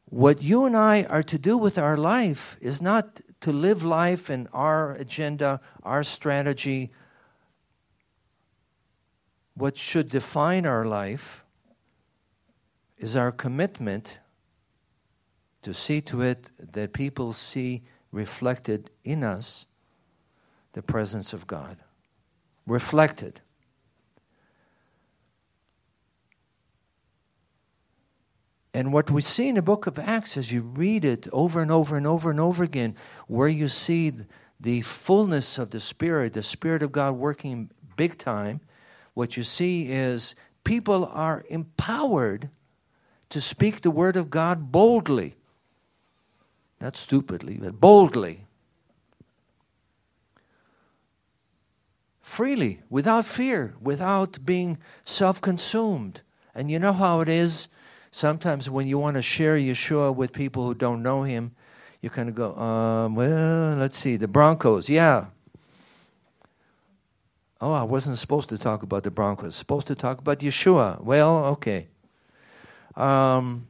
what 0.07 0.43
you 0.43 0.64
and 0.64 0.77
I 0.77 1.05
are 1.05 1.23
to 1.25 1.39
do 1.39 1.57
with 1.57 1.79
our 1.79 1.97
life 1.97 2.57
is 2.61 2.81
not 2.81 3.21
to 3.41 3.53
live 3.53 3.83
life 3.83 4.29
in 4.29 4.49
our 4.53 4.93
agenda, 4.93 5.61
our 5.83 6.03
strategy, 6.03 6.91
what 9.55 9.77
should 9.77 10.09
define 10.09 10.66
our 10.66 10.85
life 10.85 11.39
is 13.01 13.16
our 13.16 13.32
commitment 13.32 14.18
to 15.62 15.74
see 15.74 16.01
to 16.03 16.20
it 16.20 16.51
that 16.72 16.92
people 16.92 17.32
see 17.32 17.82
reflected 18.12 18.90
in 19.05 19.24
us 19.24 19.64
the 20.74 20.82
presence 20.82 21.32
of 21.32 21.46
God. 21.46 21.78
Reflected. 22.66 23.40
And 28.72 28.92
what 28.92 29.11
we 29.11 29.22
see 29.22 29.48
in 29.48 29.57
the 29.57 29.62
book 29.62 29.86
of 29.86 29.98
Acts, 29.98 30.36
as 30.36 30.53
you 30.53 30.61
read 30.62 31.05
it 31.05 31.26
over 31.32 31.61
and 31.61 31.72
over 31.72 31.96
and 31.96 32.07
over 32.07 32.30
and 32.30 32.38
over 32.38 32.62
again, 32.62 32.94
where 33.26 33.48
you 33.48 33.66
see 33.66 34.12
the 34.61 34.82
fullness 34.82 35.59
of 35.59 35.70
the 35.70 35.80
Spirit, 35.80 36.34
the 36.34 36.42
Spirit 36.42 36.82
of 36.82 36.92
God 36.92 37.16
working 37.16 37.70
big 37.96 38.18
time, 38.18 38.61
what 39.14 39.36
you 39.36 39.42
see 39.42 39.90
is 39.90 40.34
people 40.64 41.07
are 41.07 41.44
empowered 41.48 42.51
to 43.31 43.41
speak 43.41 43.81
the 43.83 43.91
Word 43.91 44.16
of 44.16 44.31
God 44.31 44.70
boldly. 44.72 45.37
not 46.81 46.97
stupidly, 46.97 47.59
but 47.61 47.81
boldly, 47.81 48.47
freely, 52.20 52.81
without 52.91 53.26
fear, 53.26 53.74
without 53.81 54.45
being 54.45 54.78
self 55.05 55.41
consumed. 55.41 56.22
And 56.55 56.70
you 56.70 56.78
know 56.78 56.93
how 56.93 57.20
it 57.20 57.28
is? 57.28 57.68
Sometimes 58.12 58.68
when 58.70 58.87
you 58.87 58.99
want 58.99 59.16
to 59.16 59.22
share 59.22 59.57
Yeshua 59.57 60.14
with 60.14 60.33
people 60.33 60.66
who 60.66 60.74
don't 60.74 61.03
know 61.03 61.22
him, 61.22 61.53
you 62.01 62.11
kind 62.11 62.28
of 62.28 62.35
go, 62.35 62.57
um, 62.57 63.14
well, 63.14 63.76
let's 63.76 63.99
see, 63.99 64.16
the 64.16 64.28
Broncos, 64.28 64.89
yeah. 64.89 65.26
Oh, 67.61 67.72
I 67.72 67.83
wasn't 67.83 68.18
supposed 68.18 68.49
to 68.49 68.59
talk 68.59 68.83
about 68.83 69.03
the 69.03 69.11
Broncos. 69.11 69.55
Supposed 69.55 69.87
to 69.89 69.95
talk 69.95 70.18
about 70.18 70.41
Yeshua. 70.41 71.03
Well, 71.03 71.45
okay. 71.47 71.89
Um, 73.01 73.66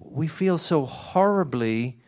we 0.00 0.28
feel 0.28 0.56
so 0.56 0.86
horribly 0.86 1.98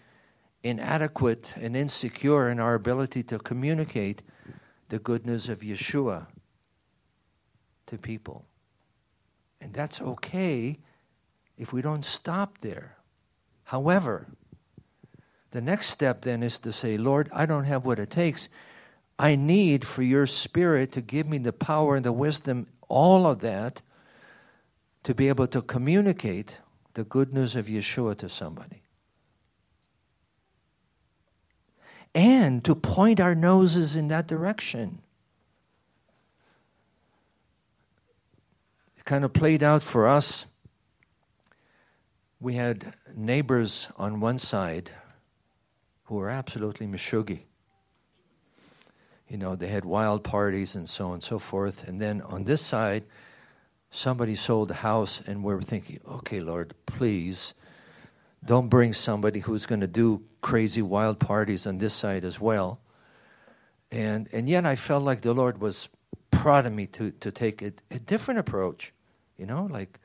inadequate 0.63 1.53
and 1.57 1.77
insecure 1.77 2.49
in 2.49 2.59
our 2.59 2.75
ability 2.75 3.23
to 3.25 3.39
communicate 3.39 4.23
the 4.89 4.99
good 4.99 5.27
news 5.27 5.51
of 5.51 5.61
Yeshua 5.61 6.27
to 7.87 7.99
people. 7.99 8.47
And 9.61 9.75
that's 9.75 10.01
okay 10.01 10.79
if 11.59 11.71
we 11.71 11.83
don't 11.83 12.05
stop 12.05 12.57
there. 12.63 12.97
However, 13.65 14.27
the 15.51 15.61
next 15.61 15.89
step 15.89 16.23
then 16.23 16.43
is 16.43 16.59
to 16.61 16.73
say, 16.73 16.97
Lord, 16.97 17.29
I 17.31 17.45
don't 17.45 17.65
have 17.65 17.85
what 17.85 17.99
it 17.99 18.09
takes. 18.09 18.49
I 19.19 19.37
need 19.37 19.87
for 19.87 20.03
your 20.03 20.27
spirit 20.27 20.93
to 20.93 21.03
give 21.03 21.29
me 21.29 21.37
the 21.37 21.53
power 21.53 21.95
and 21.97 22.07
the 22.07 22.13
wisdom, 22.13 22.69
all 22.89 23.27
of 23.27 23.41
that, 23.41 23.83
to 25.05 25.15
be 25.15 25.29
able 25.29 25.47
to 25.49 25.63
communicate 25.63 26.59
the 26.95 27.05
good 27.05 27.33
news 27.33 27.57
of 27.57 27.67
Yeshua 27.67 28.17
to 28.19 28.29
somebody. 28.29 28.83
And 32.15 32.65
to 32.65 32.75
point 32.75 33.21
our 33.21 33.35
noses 33.35 33.95
in 33.95 34.09
that 34.09 34.27
direction. 34.27 35.01
It 38.99 39.05
kind 39.05 39.25
of 39.25 39.33
played 39.33 39.63
out 39.63 39.83
for 39.83 40.09
us. 40.09 40.47
We 42.41 42.55
had 42.55 42.95
neighbors 43.15 43.89
on 43.97 44.21
one 44.21 44.39
side 44.39 44.91
who 46.05 46.17
were 46.17 46.31
absolutely 46.31 46.87
mishugi 46.87 47.43
you 49.31 49.39
know, 49.39 49.55
they 49.55 49.69
had 49.69 49.85
wild 49.85 50.25
parties 50.25 50.75
and 50.75 50.89
so 50.89 51.07
on 51.07 51.15
and 51.15 51.23
so 51.23 51.39
forth. 51.39 51.87
And 51.87 52.01
then 52.01 52.21
on 52.23 52.45
this 52.45 52.61
side, 52.61 53.05
somebody 53.91 54.37
sold 54.37 54.71
a 54.71 54.75
house, 54.75 55.23
and 55.27 55.43
we're 55.43 55.61
thinking, 55.61 56.01
okay, 56.09 56.41
Lord, 56.41 56.75
please 56.87 57.55
don't 58.45 58.69
bring 58.69 58.93
somebody 58.93 59.41
who's 59.41 59.67
going 59.67 59.81
to 59.81 59.87
do 59.87 60.23
crazy 60.41 60.83
wild 60.83 61.19
parties 61.19 61.67
on 61.67 61.79
this 61.79 61.95
side 61.95 62.25
as 62.25 62.41
well. 62.41 62.81
And, 63.91 64.29
and 64.33 64.49
yet 64.49 64.65
I 64.65 64.77
felt 64.77 65.03
like 65.03 65.23
the 65.23 65.35
Lord 65.35 65.61
was 65.61 65.89
prodding 66.31 66.75
me 66.75 66.87
to, 66.87 67.11
to 67.11 67.31
take 67.31 67.61
a, 67.63 67.73
a 67.91 67.99
different 67.99 68.41
approach, 68.41 68.93
you 69.37 69.47
know, 69.47 69.69
like 69.71 69.99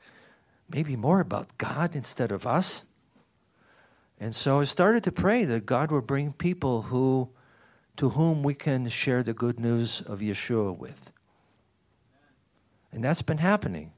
maybe 0.68 0.96
more 0.96 1.20
about 1.20 1.56
God 1.56 1.94
instead 1.94 2.32
of 2.32 2.46
us. 2.46 2.82
And 4.18 4.34
so 4.34 4.60
I 4.60 4.64
started 4.64 5.04
to 5.04 5.12
pray 5.12 5.44
that 5.44 5.66
God 5.66 5.92
would 5.92 6.06
bring 6.06 6.32
people 6.32 6.82
who 6.82 7.28
to 7.96 8.10
whom 8.10 8.42
we 8.42 8.54
can 8.54 8.88
share 8.88 9.22
the 9.22 9.32
good 9.32 9.58
news 9.58 10.02
of 10.02 10.20
Yeshua 10.20 10.76
with. 10.76 11.10
And 12.96 13.04
that's 13.04 13.22
been 13.22 13.38
happening. 13.38 13.92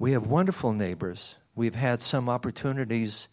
We 0.00 0.10
have 0.10 0.26
wonderful 0.26 0.72
neighbors. 0.72 1.36
We've 1.54 1.76
had 1.76 2.02
some 2.02 2.28
opportunities 2.28 3.28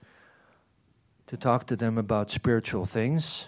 to 1.25 1.35
talk 1.35 1.65
to 1.65 1.75
them 1.75 1.97
about 1.97 2.29
spiritual 2.29 2.85
things. 2.85 3.47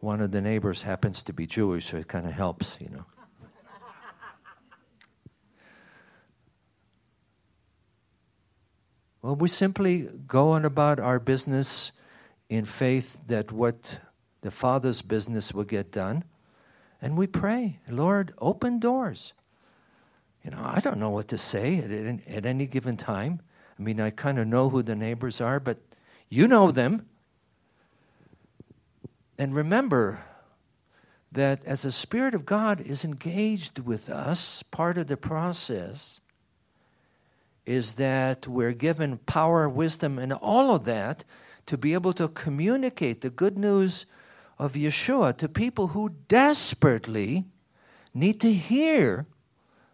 One 0.00 0.20
of 0.20 0.32
the 0.32 0.40
neighbors 0.40 0.82
happens 0.82 1.22
to 1.22 1.32
be 1.32 1.46
Jewish, 1.46 1.92
so 1.92 1.98
it 1.98 2.08
kind 2.08 2.26
of 2.26 2.32
helps, 2.32 2.76
you 2.80 2.88
know. 2.88 3.04
well, 9.22 9.36
we 9.36 9.46
simply 9.46 10.08
go 10.26 10.50
on 10.50 10.64
about 10.64 10.98
our 10.98 11.20
business 11.20 11.92
in 12.48 12.64
faith 12.64 13.16
that 13.28 13.52
what 13.52 14.00
the 14.40 14.50
Father's 14.50 15.02
business 15.02 15.54
will 15.54 15.62
get 15.62 15.92
done. 15.92 16.24
And 17.04 17.18
we 17.18 17.26
pray, 17.26 17.80
Lord, 17.86 18.32
open 18.38 18.78
doors. 18.78 19.34
You 20.42 20.52
know, 20.52 20.62
I 20.62 20.80
don't 20.80 20.98
know 20.98 21.10
what 21.10 21.28
to 21.28 21.36
say 21.36 21.76
at, 21.76 22.34
at 22.34 22.46
any 22.46 22.64
given 22.64 22.96
time. 22.96 23.42
I 23.78 23.82
mean, 23.82 24.00
I 24.00 24.08
kind 24.08 24.38
of 24.38 24.46
know 24.46 24.70
who 24.70 24.82
the 24.82 24.96
neighbors 24.96 25.38
are, 25.42 25.60
but 25.60 25.76
you 26.30 26.48
know 26.48 26.70
them. 26.70 27.06
And 29.36 29.54
remember 29.54 30.24
that 31.30 31.62
as 31.66 31.82
the 31.82 31.92
Spirit 31.92 32.34
of 32.34 32.46
God 32.46 32.80
is 32.80 33.04
engaged 33.04 33.80
with 33.80 34.08
us, 34.08 34.62
part 34.62 34.96
of 34.96 35.06
the 35.06 35.18
process 35.18 36.20
is 37.66 37.94
that 37.96 38.48
we're 38.48 38.72
given 38.72 39.18
power, 39.18 39.68
wisdom, 39.68 40.18
and 40.18 40.32
all 40.32 40.74
of 40.74 40.86
that 40.86 41.22
to 41.66 41.76
be 41.76 41.92
able 41.92 42.14
to 42.14 42.28
communicate 42.28 43.20
the 43.20 43.28
good 43.28 43.58
news 43.58 44.06
of 44.58 44.72
Yeshua 44.74 45.36
to 45.38 45.48
people 45.48 45.88
who 45.88 46.10
desperately 46.28 47.44
need 48.12 48.40
to 48.40 48.52
hear 48.52 49.26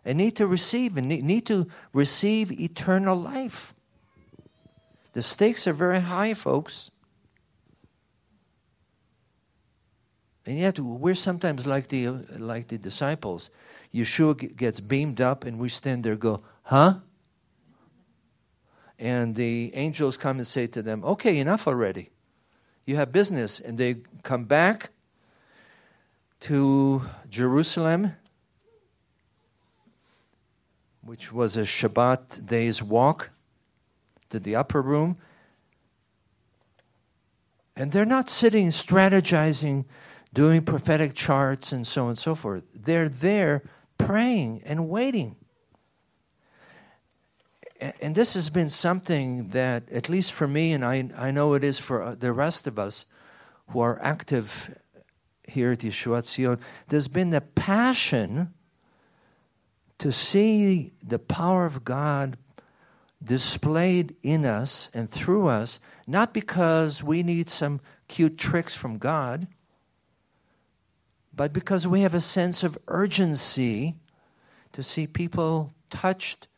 and 0.05 0.19
need 0.19 0.37
to 0.37 0.47
receive 0.47 0.97
and 0.97 1.09
need 1.09 1.47
to 1.47 1.67
receive 1.93 2.53
eternal 2.53 3.17
life. 3.17 3.75
The 5.13 5.23
stakes 5.23 5.67
are 5.67 5.73
very 5.73 6.01
high, 6.01 6.35
folks. 6.35 6.91
And 10.47 10.59
yet 10.59 10.79
we're 10.79 11.15
sometimes 11.15 11.67
like 11.67 11.89
the 11.89 12.09
like 12.09 12.69
the 12.69 12.79
disciples. 12.79 13.51
Yeshua 13.95 14.57
gets 14.57 14.81
beamed 14.81 15.21
up 15.21 15.45
and 15.45 15.59
we 15.59 15.69
stand 15.69 16.05
there 16.05 16.17
go, 16.17 16.43
"Huh?" 16.63 17.01
and 19.01 19.35
the 19.35 19.75
angels 19.75 20.19
come 20.19 20.37
and 20.37 20.47
say 20.47 20.67
to 20.67 20.83
them, 20.83 21.03
Okay, 21.05 21.39
enough 21.39 21.67
already. 21.67 22.11
You 22.87 22.97
have 22.97 23.13
business. 23.13 23.61
And 23.61 23.79
they 23.79 23.97
come 24.23 24.45
back 24.45 24.91
to 26.41 27.03
Jerusalem, 27.29 28.17
which 31.03 31.33
was 31.33 31.57
a 31.57 31.63
Shabbat 31.63 32.47
day's 32.47 32.83
walk 32.83 33.31
to 34.31 34.41
the 34.41 34.57
upper 34.57 34.81
room. 34.81 35.17
And 37.77 37.93
they're 37.93 38.05
not 38.05 38.29
sitting 38.29 38.69
strategizing, 38.69 39.85
doing 40.35 40.63
prophetic 40.63 41.15
charts 41.15 41.73
and 41.73 41.87
so 41.87 42.05
on 42.05 42.09
and 42.11 42.19
so 42.19 42.35
forth. 42.35 42.65
They're 42.75 43.09
there 43.09 43.63
praying 43.99 44.63
and 44.65 44.89
waiting 44.89 45.37
and 47.81 48.15
this 48.15 48.35
has 48.35 48.51
been 48.51 48.69
something 48.69 49.49
that, 49.49 49.91
at 49.91 50.09
least 50.09 50.33
for 50.33 50.47
me, 50.47 50.73
and 50.73 50.85
I, 50.85 51.09
I 51.17 51.31
know 51.31 51.55
it 51.55 51.65
is 51.65 51.79
for 51.79 52.03
uh, 52.03 52.15
the 52.15 52.33
rest 52.33 52.67
of 52.67 52.79
us 52.79 53.07
who 53.69 53.81
are 53.81 53.99
active 54.03 54.75
here 55.47 55.73
at 55.73 55.79
Yeshua 55.79 56.23
Tzion, 56.23 56.61
there's 56.89 57.09
been 57.09 57.31
the 57.31 57.41
passion 57.41 58.53
to 59.99 60.13
see 60.13 60.93
the 61.03 61.19
power 61.19 61.67
of 61.67 61.85
God 61.85 62.37
displayed 63.23 64.17
in 64.23 64.45
us 64.45 64.89
and 64.95 65.11
through 65.11 65.49
us, 65.49 65.79
not 66.07 66.33
because 66.33 67.03
we 67.03 67.23
need 67.23 67.49
some 67.49 67.81
cute 68.09 68.39
tricks 68.39 68.75
from 68.75 68.99
God, 68.99 69.47
but 71.35 71.53
because 71.53 71.87
we 71.87 72.01
have 72.01 72.15
a 72.15 72.21
sense 72.21 72.63
of 72.63 72.79
urgency 72.89 73.97
to 74.73 74.83
see 74.83 75.07
people 75.07 75.73
touched 75.91 76.49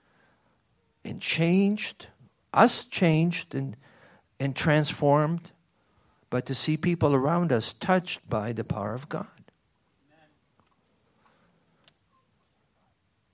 and 1.05 1.21
changed, 1.21 2.07
us 2.53 2.85
changed 2.85 3.55
and, 3.55 3.77
and 4.39 4.55
transformed, 4.55 5.51
but 6.31 6.47
to 6.47 6.55
see 6.55 6.77
people 6.77 7.15
around 7.15 7.53
us 7.53 7.75
touched 7.81 8.29
by 8.29 8.53
the 8.53 8.65
power 8.65 8.95
of 8.95 9.09
God. 9.09 9.27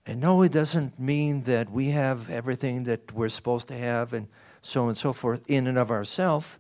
And 0.07 0.23
no, 0.23 0.41
it 0.41 0.53
doesn't 0.53 0.99
mean 0.99 1.43
that 1.43 1.71
we 1.71 1.91
have 1.91 2.31
everything 2.31 2.85
that 2.85 3.13
we're 3.13 3.29
supposed 3.29 3.69
to 3.69 3.77
have 3.77 4.15
and 4.15 4.27
so 4.63 4.85
on 4.85 4.89
and 4.89 4.99
so 4.99 5.13
forth 5.13 5.43
in 5.49 5.67
and 5.67 5.77
of 5.77 5.91
ourselves. 5.91 6.57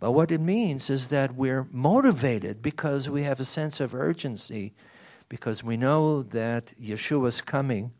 But 0.00 0.10
what 0.10 0.32
it 0.32 0.40
means 0.40 0.90
is 0.90 1.08
that 1.10 1.36
we're 1.36 1.68
motivated 1.70 2.60
because 2.60 3.08
we 3.08 3.22
have 3.22 3.38
a 3.38 3.44
sense 3.44 3.78
of 3.78 3.94
urgency, 3.94 4.74
because 5.28 5.62
we 5.62 5.76
know 5.76 6.24
that 6.24 6.72
Yeshua's 6.82 7.40
coming 7.40 7.92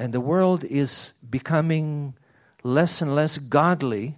and 0.00 0.14
the 0.14 0.20
world 0.20 0.64
is 0.64 1.12
becoming 1.28 2.14
less 2.62 3.02
and 3.02 3.14
less 3.14 3.36
godly. 3.36 4.16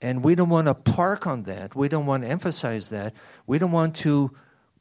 And 0.00 0.24
we 0.24 0.34
don't 0.34 0.48
want 0.48 0.66
to 0.66 0.72
park 0.72 1.26
on 1.26 1.42
that. 1.42 1.76
We 1.76 1.90
don't 1.90 2.06
want 2.06 2.22
to 2.22 2.30
emphasize 2.30 2.88
that. 2.88 3.12
We 3.46 3.58
don't 3.58 3.70
want 3.70 3.96
to 3.96 4.30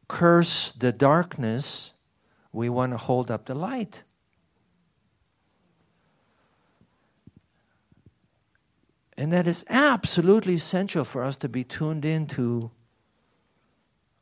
curse 0.08 0.72
the 0.80 0.94
darkness. 0.94 1.92
We 2.54 2.70
want 2.70 2.94
to 2.94 2.98
hold 2.98 3.30
up 3.30 3.46
the 3.46 3.54
light. 3.54 4.04
And 9.18 9.34
that 9.34 9.46
is 9.46 9.66
absolutely 9.70 10.56
essential 10.56 11.04
for 11.04 11.22
us 11.22 11.36
to 11.38 11.50
be 11.50 11.66
tuned 11.66 12.06
into 12.06 12.72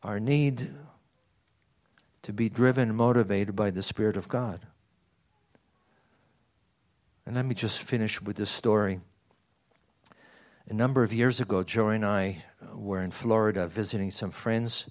our 0.02 0.20
need 0.20 0.74
to 2.24 2.34
be 2.34 2.50
driven, 2.50 2.96
motivated 2.96 3.56
by 3.56 3.70
the 3.70 3.84
Spirit 3.84 4.18
of 4.18 4.28
God. 4.28 4.66
And 7.32 7.38
let 7.38 7.46
me 7.46 7.56
just 7.56 7.82
finish 7.82 8.22
with 8.22 8.36
this 8.36 8.50
story. 8.50 9.00
A 10.68 10.74
number 10.74 11.02
of 11.02 11.14
years 11.14 11.40
ago, 11.40 11.64
Joy 11.64 11.92
and 11.92 12.06
I 12.06 12.44
were 12.76 13.02
in 13.02 13.12
Florida 13.12 13.70
visiting 13.70 14.12
some 14.12 14.32
friends. 14.32 14.90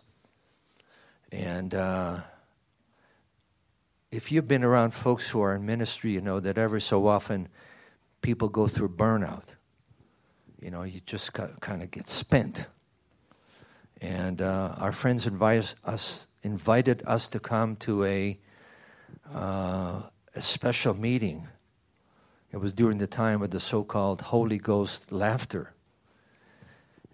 And 1.30 1.74
uh, 1.74 2.20
if 4.10 4.32
you've 4.32 4.48
been 4.48 4.64
around 4.64 4.92
folks 4.92 5.28
who 5.28 5.42
are 5.42 5.54
in 5.54 5.66
ministry, 5.66 6.12
you 6.12 6.22
know 6.22 6.40
that 6.40 6.56
every 6.56 6.80
so 6.80 7.06
often 7.06 7.46
people 8.22 8.48
go 8.48 8.66
through 8.66 8.88
burnout. 8.96 9.48
You 10.62 10.70
know, 10.70 10.84
you 10.84 11.02
just 11.04 11.34
kind 11.34 11.82
of 11.82 11.90
get 11.90 12.08
spent. 12.08 12.64
And 14.00 14.40
uh, 14.40 14.76
our 14.78 14.92
friends 14.92 15.26
us, 15.26 16.26
invited 16.42 17.02
us 17.06 17.28
to 17.28 17.38
come 17.38 17.76
to 17.80 18.04
a, 18.04 18.40
uh, 19.30 20.04
a 20.34 20.40
special 20.40 20.94
meeting. 20.94 21.46
It 22.52 22.56
was 22.56 22.72
during 22.72 22.98
the 22.98 23.06
time 23.06 23.42
of 23.42 23.50
the 23.50 23.60
so 23.60 23.84
called 23.84 24.20
Holy 24.22 24.58
Ghost 24.58 25.12
laughter. 25.12 25.72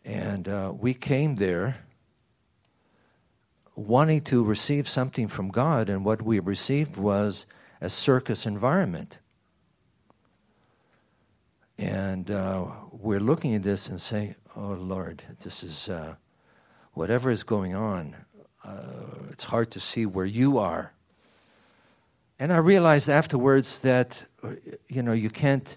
And 0.04 0.48
uh, 0.48 0.72
we 0.74 0.94
came 0.94 1.36
there 1.36 1.78
wanting 3.74 4.22
to 4.22 4.42
receive 4.42 4.88
something 4.88 5.28
from 5.28 5.48
God, 5.48 5.90
and 5.90 6.04
what 6.04 6.22
we 6.22 6.40
received 6.40 6.96
was 6.96 7.44
a 7.80 7.90
circus 7.90 8.46
environment. 8.46 9.18
And 11.76 12.30
uh, 12.30 12.68
we're 12.90 13.20
looking 13.20 13.54
at 13.54 13.62
this 13.62 13.88
and 13.88 14.00
saying, 14.00 14.36
oh 14.56 14.72
Lord, 14.72 15.22
this 15.42 15.62
is 15.62 15.90
uh, 15.90 16.14
whatever 16.94 17.30
is 17.30 17.42
going 17.42 17.74
on, 17.74 18.16
uh, 18.64 19.28
it's 19.30 19.44
hard 19.44 19.70
to 19.72 19.80
see 19.80 20.06
where 20.06 20.24
you 20.24 20.56
are. 20.56 20.92
And 22.38 22.52
I 22.52 22.58
realized 22.58 23.08
afterwards 23.08 23.78
that, 23.80 24.24
you 24.88 25.02
know, 25.02 25.12
you 25.12 25.30
can't 25.30 25.76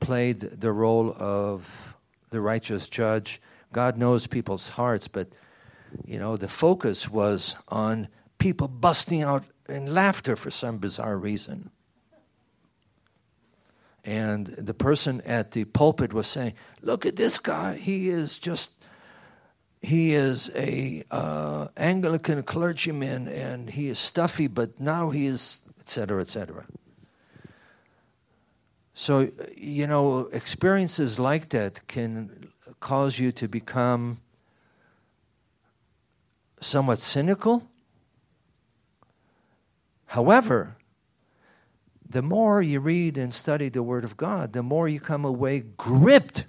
play 0.00 0.32
the, 0.32 0.48
the 0.48 0.72
role 0.72 1.14
of 1.16 1.68
the 2.30 2.40
righteous 2.40 2.88
judge. 2.88 3.40
God 3.72 3.96
knows 3.96 4.26
people's 4.26 4.70
hearts, 4.70 5.06
but, 5.06 5.28
you 6.04 6.18
know, 6.18 6.36
the 6.36 6.48
focus 6.48 7.08
was 7.08 7.54
on 7.68 8.08
people 8.38 8.66
busting 8.66 9.22
out 9.22 9.44
in 9.68 9.94
laughter 9.94 10.34
for 10.34 10.50
some 10.50 10.78
bizarre 10.78 11.16
reason. 11.16 11.70
And 14.04 14.46
the 14.46 14.74
person 14.74 15.20
at 15.20 15.52
the 15.52 15.64
pulpit 15.64 16.12
was 16.12 16.26
saying, 16.26 16.54
Look 16.80 17.06
at 17.06 17.14
this 17.14 17.38
guy. 17.38 17.76
He 17.76 18.08
is 18.08 18.36
just, 18.36 18.72
he 19.80 20.14
is 20.14 20.50
a 20.56 21.04
uh, 21.10 21.68
Anglican 21.76 22.42
clergyman 22.42 23.28
and 23.28 23.70
he 23.70 23.88
is 23.88 24.00
stuffy, 24.00 24.48
but 24.48 24.80
now 24.80 25.10
he 25.10 25.26
is, 25.26 25.60
etc., 25.82 26.20
etc. 26.20 26.64
So, 28.94 29.30
you 29.56 29.86
know, 29.88 30.28
experiences 30.32 31.18
like 31.18 31.48
that 31.48 31.86
can 31.88 32.48
cause 32.78 33.18
you 33.18 33.32
to 33.32 33.48
become 33.48 34.20
somewhat 36.60 37.00
cynical. 37.00 37.68
However, 40.06 40.76
the 42.08 42.22
more 42.22 42.62
you 42.62 42.78
read 42.78 43.18
and 43.18 43.34
study 43.34 43.68
the 43.68 43.82
Word 43.82 44.04
of 44.04 44.16
God, 44.16 44.52
the 44.52 44.62
more 44.62 44.88
you 44.88 45.00
come 45.00 45.24
away 45.24 45.64
gripped 45.76 46.44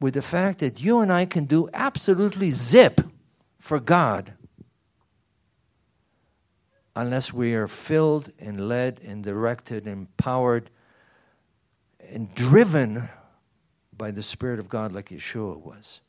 with 0.00 0.14
the 0.14 0.22
fact 0.22 0.58
that 0.58 0.80
you 0.80 1.00
and 1.00 1.10
I 1.10 1.24
can 1.24 1.46
do 1.46 1.70
absolutely 1.72 2.50
zip 2.50 3.00
for 3.58 3.80
God 3.80 4.34
unless 6.98 7.32
we 7.32 7.54
are 7.54 7.68
filled 7.68 8.32
and 8.40 8.68
led 8.68 9.00
and 9.06 9.22
directed, 9.22 9.86
and 9.86 9.92
empowered, 9.92 10.68
and 12.10 12.34
driven 12.34 13.08
by 13.96 14.10
the 14.10 14.22
Spirit 14.22 14.58
of 14.58 14.68
God 14.68 14.90
like 14.90 15.10
Yeshua 15.10 15.56
was. 15.56 16.00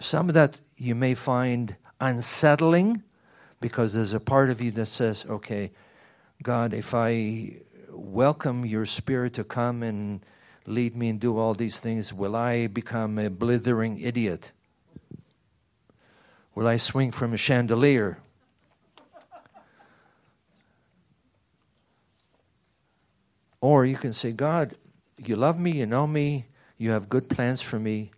Some 0.00 0.28
of 0.28 0.34
that 0.34 0.60
you 0.76 0.94
may 0.94 1.14
find 1.14 1.76
unsettling 1.98 3.02
because 3.62 3.94
there's 3.94 4.12
a 4.12 4.20
part 4.20 4.50
of 4.50 4.60
you 4.60 4.70
that 4.72 4.86
says, 4.86 5.24
okay, 5.30 5.70
God, 6.42 6.74
if 6.74 6.92
I 6.92 7.56
welcome 7.88 8.66
your 8.66 8.84
spirit 8.84 9.32
to 9.34 9.44
come 9.44 9.82
and 9.82 10.20
lead 10.66 10.94
me 10.94 11.08
and 11.08 11.18
do 11.18 11.38
all 11.38 11.54
these 11.54 11.80
things, 11.80 12.12
will 12.12 12.36
I 12.36 12.66
become 12.66 13.18
a 13.18 13.30
blithering 13.30 13.98
idiot? 13.98 14.52
Will 16.54 16.66
I 16.66 16.76
swing 16.76 17.12
from 17.12 17.32
a 17.32 17.38
chandelier? 17.38 18.18
Or 23.62 23.86
you 23.86 23.96
can 23.96 24.12
say, 24.12 24.32
God, 24.32 24.74
you 25.16 25.36
love 25.36 25.58
me, 25.58 25.70
you 25.70 25.86
know 25.86 26.06
me, 26.06 26.46
you 26.78 26.90
have 26.90 27.08
good 27.08 27.30
plans 27.30 27.62
for 27.62 27.78
me. 27.78 28.10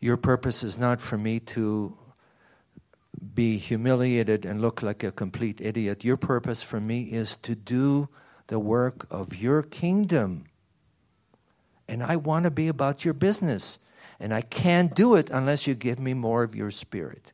Your 0.00 0.16
purpose 0.16 0.64
is 0.64 0.76
not 0.76 1.00
for 1.00 1.16
me 1.16 1.38
to 1.40 1.96
be 3.34 3.58
humiliated 3.58 4.44
and 4.44 4.60
look 4.60 4.82
like 4.82 5.04
a 5.04 5.12
complete 5.12 5.60
idiot. 5.60 6.04
Your 6.04 6.16
purpose 6.16 6.62
for 6.62 6.80
me 6.80 7.04
is 7.04 7.36
to 7.36 7.54
do 7.54 8.08
the 8.48 8.58
work 8.58 9.06
of 9.08 9.36
your 9.36 9.62
kingdom. 9.62 10.46
And 11.86 12.02
I 12.02 12.16
want 12.16 12.44
to 12.44 12.50
be 12.50 12.66
about 12.66 13.04
your 13.04 13.14
business. 13.14 13.78
And 14.18 14.34
I 14.34 14.40
can't 14.40 14.94
do 14.94 15.14
it 15.14 15.30
unless 15.30 15.68
you 15.68 15.74
give 15.74 16.00
me 16.00 16.12
more 16.12 16.42
of 16.42 16.56
your 16.56 16.72
spirit. 16.72 17.32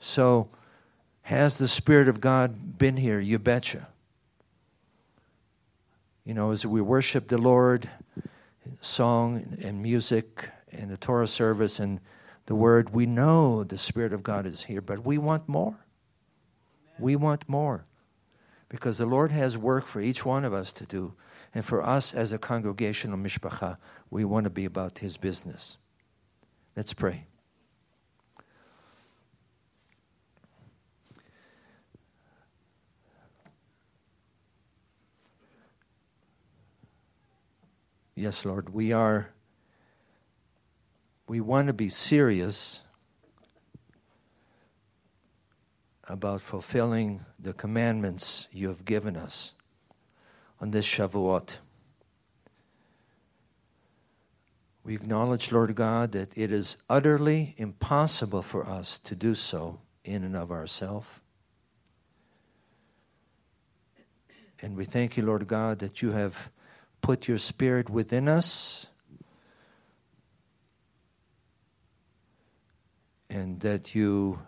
So, 0.00 0.48
has 1.30 1.58
the 1.58 1.68
Spirit 1.68 2.08
of 2.08 2.20
God 2.20 2.76
been 2.76 2.96
here? 2.96 3.20
You 3.20 3.38
betcha. 3.38 3.86
You 6.24 6.34
know, 6.34 6.50
as 6.50 6.66
we 6.66 6.80
worship 6.80 7.28
the 7.28 7.38
Lord, 7.38 7.88
song 8.80 9.56
and 9.62 9.80
music 9.80 10.48
and 10.72 10.90
the 10.90 10.96
Torah 10.96 11.28
service 11.28 11.78
and 11.78 12.00
the 12.46 12.56
word, 12.56 12.90
we 12.90 13.06
know 13.06 13.62
the 13.62 13.78
Spirit 13.78 14.12
of 14.12 14.24
God 14.24 14.44
is 14.44 14.64
here, 14.64 14.80
but 14.80 15.06
we 15.06 15.18
want 15.18 15.48
more. 15.48 15.76
We 16.98 17.14
want 17.14 17.48
more. 17.48 17.84
Because 18.68 18.98
the 18.98 19.06
Lord 19.06 19.30
has 19.30 19.56
work 19.56 19.86
for 19.86 20.00
each 20.00 20.24
one 20.24 20.44
of 20.44 20.52
us 20.52 20.72
to 20.72 20.84
do. 20.84 21.14
And 21.54 21.64
for 21.64 21.80
us 21.80 22.12
as 22.12 22.32
a 22.32 22.38
congregational 22.38 23.18
mishpacha, 23.18 23.76
we 24.10 24.24
want 24.24 24.44
to 24.44 24.50
be 24.50 24.64
about 24.64 24.98
His 24.98 25.16
business. 25.16 25.76
Let's 26.76 26.92
pray. 26.92 27.26
Yes, 38.20 38.44
Lord, 38.44 38.68
we 38.74 38.92
are 38.92 39.30
we 41.26 41.40
want 41.40 41.68
to 41.68 41.72
be 41.72 41.88
serious 41.88 42.80
about 46.06 46.42
fulfilling 46.42 47.24
the 47.38 47.54
commandments 47.54 48.46
you 48.52 48.68
have 48.68 48.84
given 48.84 49.16
us 49.16 49.52
on 50.60 50.70
this 50.70 50.84
Shavuot. 50.84 51.56
We 54.84 54.94
acknowledge, 54.94 55.50
Lord 55.50 55.74
God, 55.74 56.12
that 56.12 56.36
it 56.36 56.52
is 56.52 56.76
utterly 56.90 57.54
impossible 57.56 58.42
for 58.42 58.66
us 58.66 58.98
to 58.98 59.14
do 59.14 59.34
so 59.34 59.80
in 60.04 60.24
and 60.24 60.36
of 60.36 60.50
ourselves. 60.50 61.08
And 64.60 64.76
we 64.76 64.84
thank 64.84 65.16
you, 65.16 65.22
Lord 65.22 65.48
God, 65.48 65.78
that 65.78 66.02
you 66.02 66.10
have 66.10 66.50
put 67.00 67.28
your 67.28 67.38
Spirit 67.38 67.88
within 67.88 68.28
us 68.28 68.86
and 73.28 73.60
that 73.60 73.94
you 73.94 74.40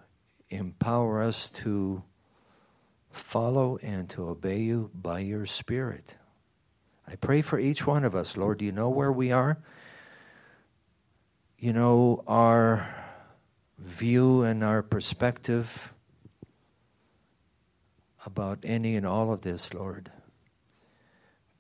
empower 0.51 1.23
us 1.23 1.51
to 1.51 2.03
follow 3.11 3.79
and 3.83 4.09
to 4.11 4.29
obey 4.29 4.61
you 4.61 4.91
by 4.95 5.21
your 5.21 5.47
Spirit. 5.47 6.17
I 7.07 7.17
pray 7.17 7.43
for 7.43 7.59
each 7.59 7.87
one 7.87 8.05
of 8.05 8.15
us, 8.15 8.37
Lord. 8.37 8.59
Do 8.59 8.65
you 8.65 8.73
know 8.73 8.89
where 8.89 9.13
we 9.13 9.33
are? 9.33 9.59
You 11.59 11.73
know 11.73 12.25
our 12.27 12.95
view 13.79 14.43
and 14.43 14.65
our 14.65 14.83
perspective 14.83 15.93
about 18.25 18.61
any 18.63 18.97
and 18.97 19.07
all 19.07 19.33
of 19.33 19.43
this, 19.43 19.75
Lord. 19.75 20.11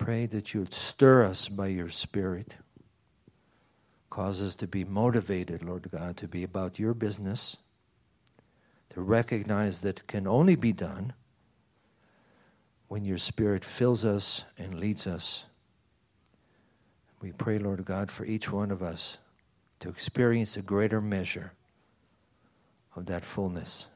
Pray 0.02 0.26
that 0.26 0.52
you'd 0.52 0.74
stir 0.74 1.24
us 1.24 1.48
by 1.48 1.68
your 1.68 1.88
Spirit. 1.88 2.56
Cause 4.10 4.42
us 4.42 4.56
to 4.56 4.66
be 4.66 4.82
motivated, 4.82 5.62
Lord 5.62 5.88
God, 5.92 6.16
to 6.16 6.26
be 6.26 6.42
about 6.42 6.76
your 6.76 6.92
business, 6.92 7.56
to 8.90 9.00
recognize 9.00 9.80
that 9.82 10.00
it 10.00 10.06
can 10.08 10.26
only 10.26 10.56
be 10.56 10.72
done 10.72 11.12
when 12.88 13.04
your 13.04 13.16
Spirit 13.16 13.64
fills 13.64 14.04
us 14.04 14.42
and 14.58 14.80
leads 14.80 15.06
us. 15.06 15.44
We 17.20 17.30
pray, 17.30 17.60
Lord 17.60 17.84
God, 17.84 18.10
for 18.10 18.24
each 18.24 18.50
one 18.50 18.72
of 18.72 18.82
us 18.82 19.18
to 19.78 19.88
experience 19.88 20.56
a 20.56 20.62
greater 20.62 21.00
measure 21.00 21.52
of 22.96 23.06
that 23.06 23.24
fullness. 23.24 23.86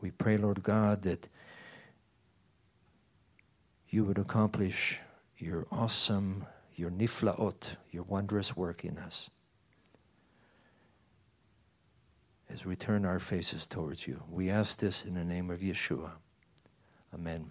We 0.00 0.12
pray, 0.12 0.38
Lord 0.38 0.62
God, 0.62 1.02
that 1.02 1.28
you 3.90 4.04
would 4.04 4.18
accomplish 4.18 4.98
your 5.36 5.66
awesome, 5.70 6.46
your 6.76 6.90
niflaot, 6.90 7.76
your 7.90 8.04
wondrous 8.04 8.56
work 8.56 8.84
in 8.84 8.96
us 8.98 9.28
as 12.52 12.64
we 12.64 12.76
turn 12.76 13.04
our 13.04 13.18
faces 13.18 13.66
towards 13.66 14.06
you. 14.06 14.22
We 14.30 14.50
ask 14.50 14.78
this 14.78 15.04
in 15.04 15.14
the 15.14 15.24
name 15.24 15.50
of 15.50 15.60
Yeshua. 15.60 16.10
Amen. 17.14 17.50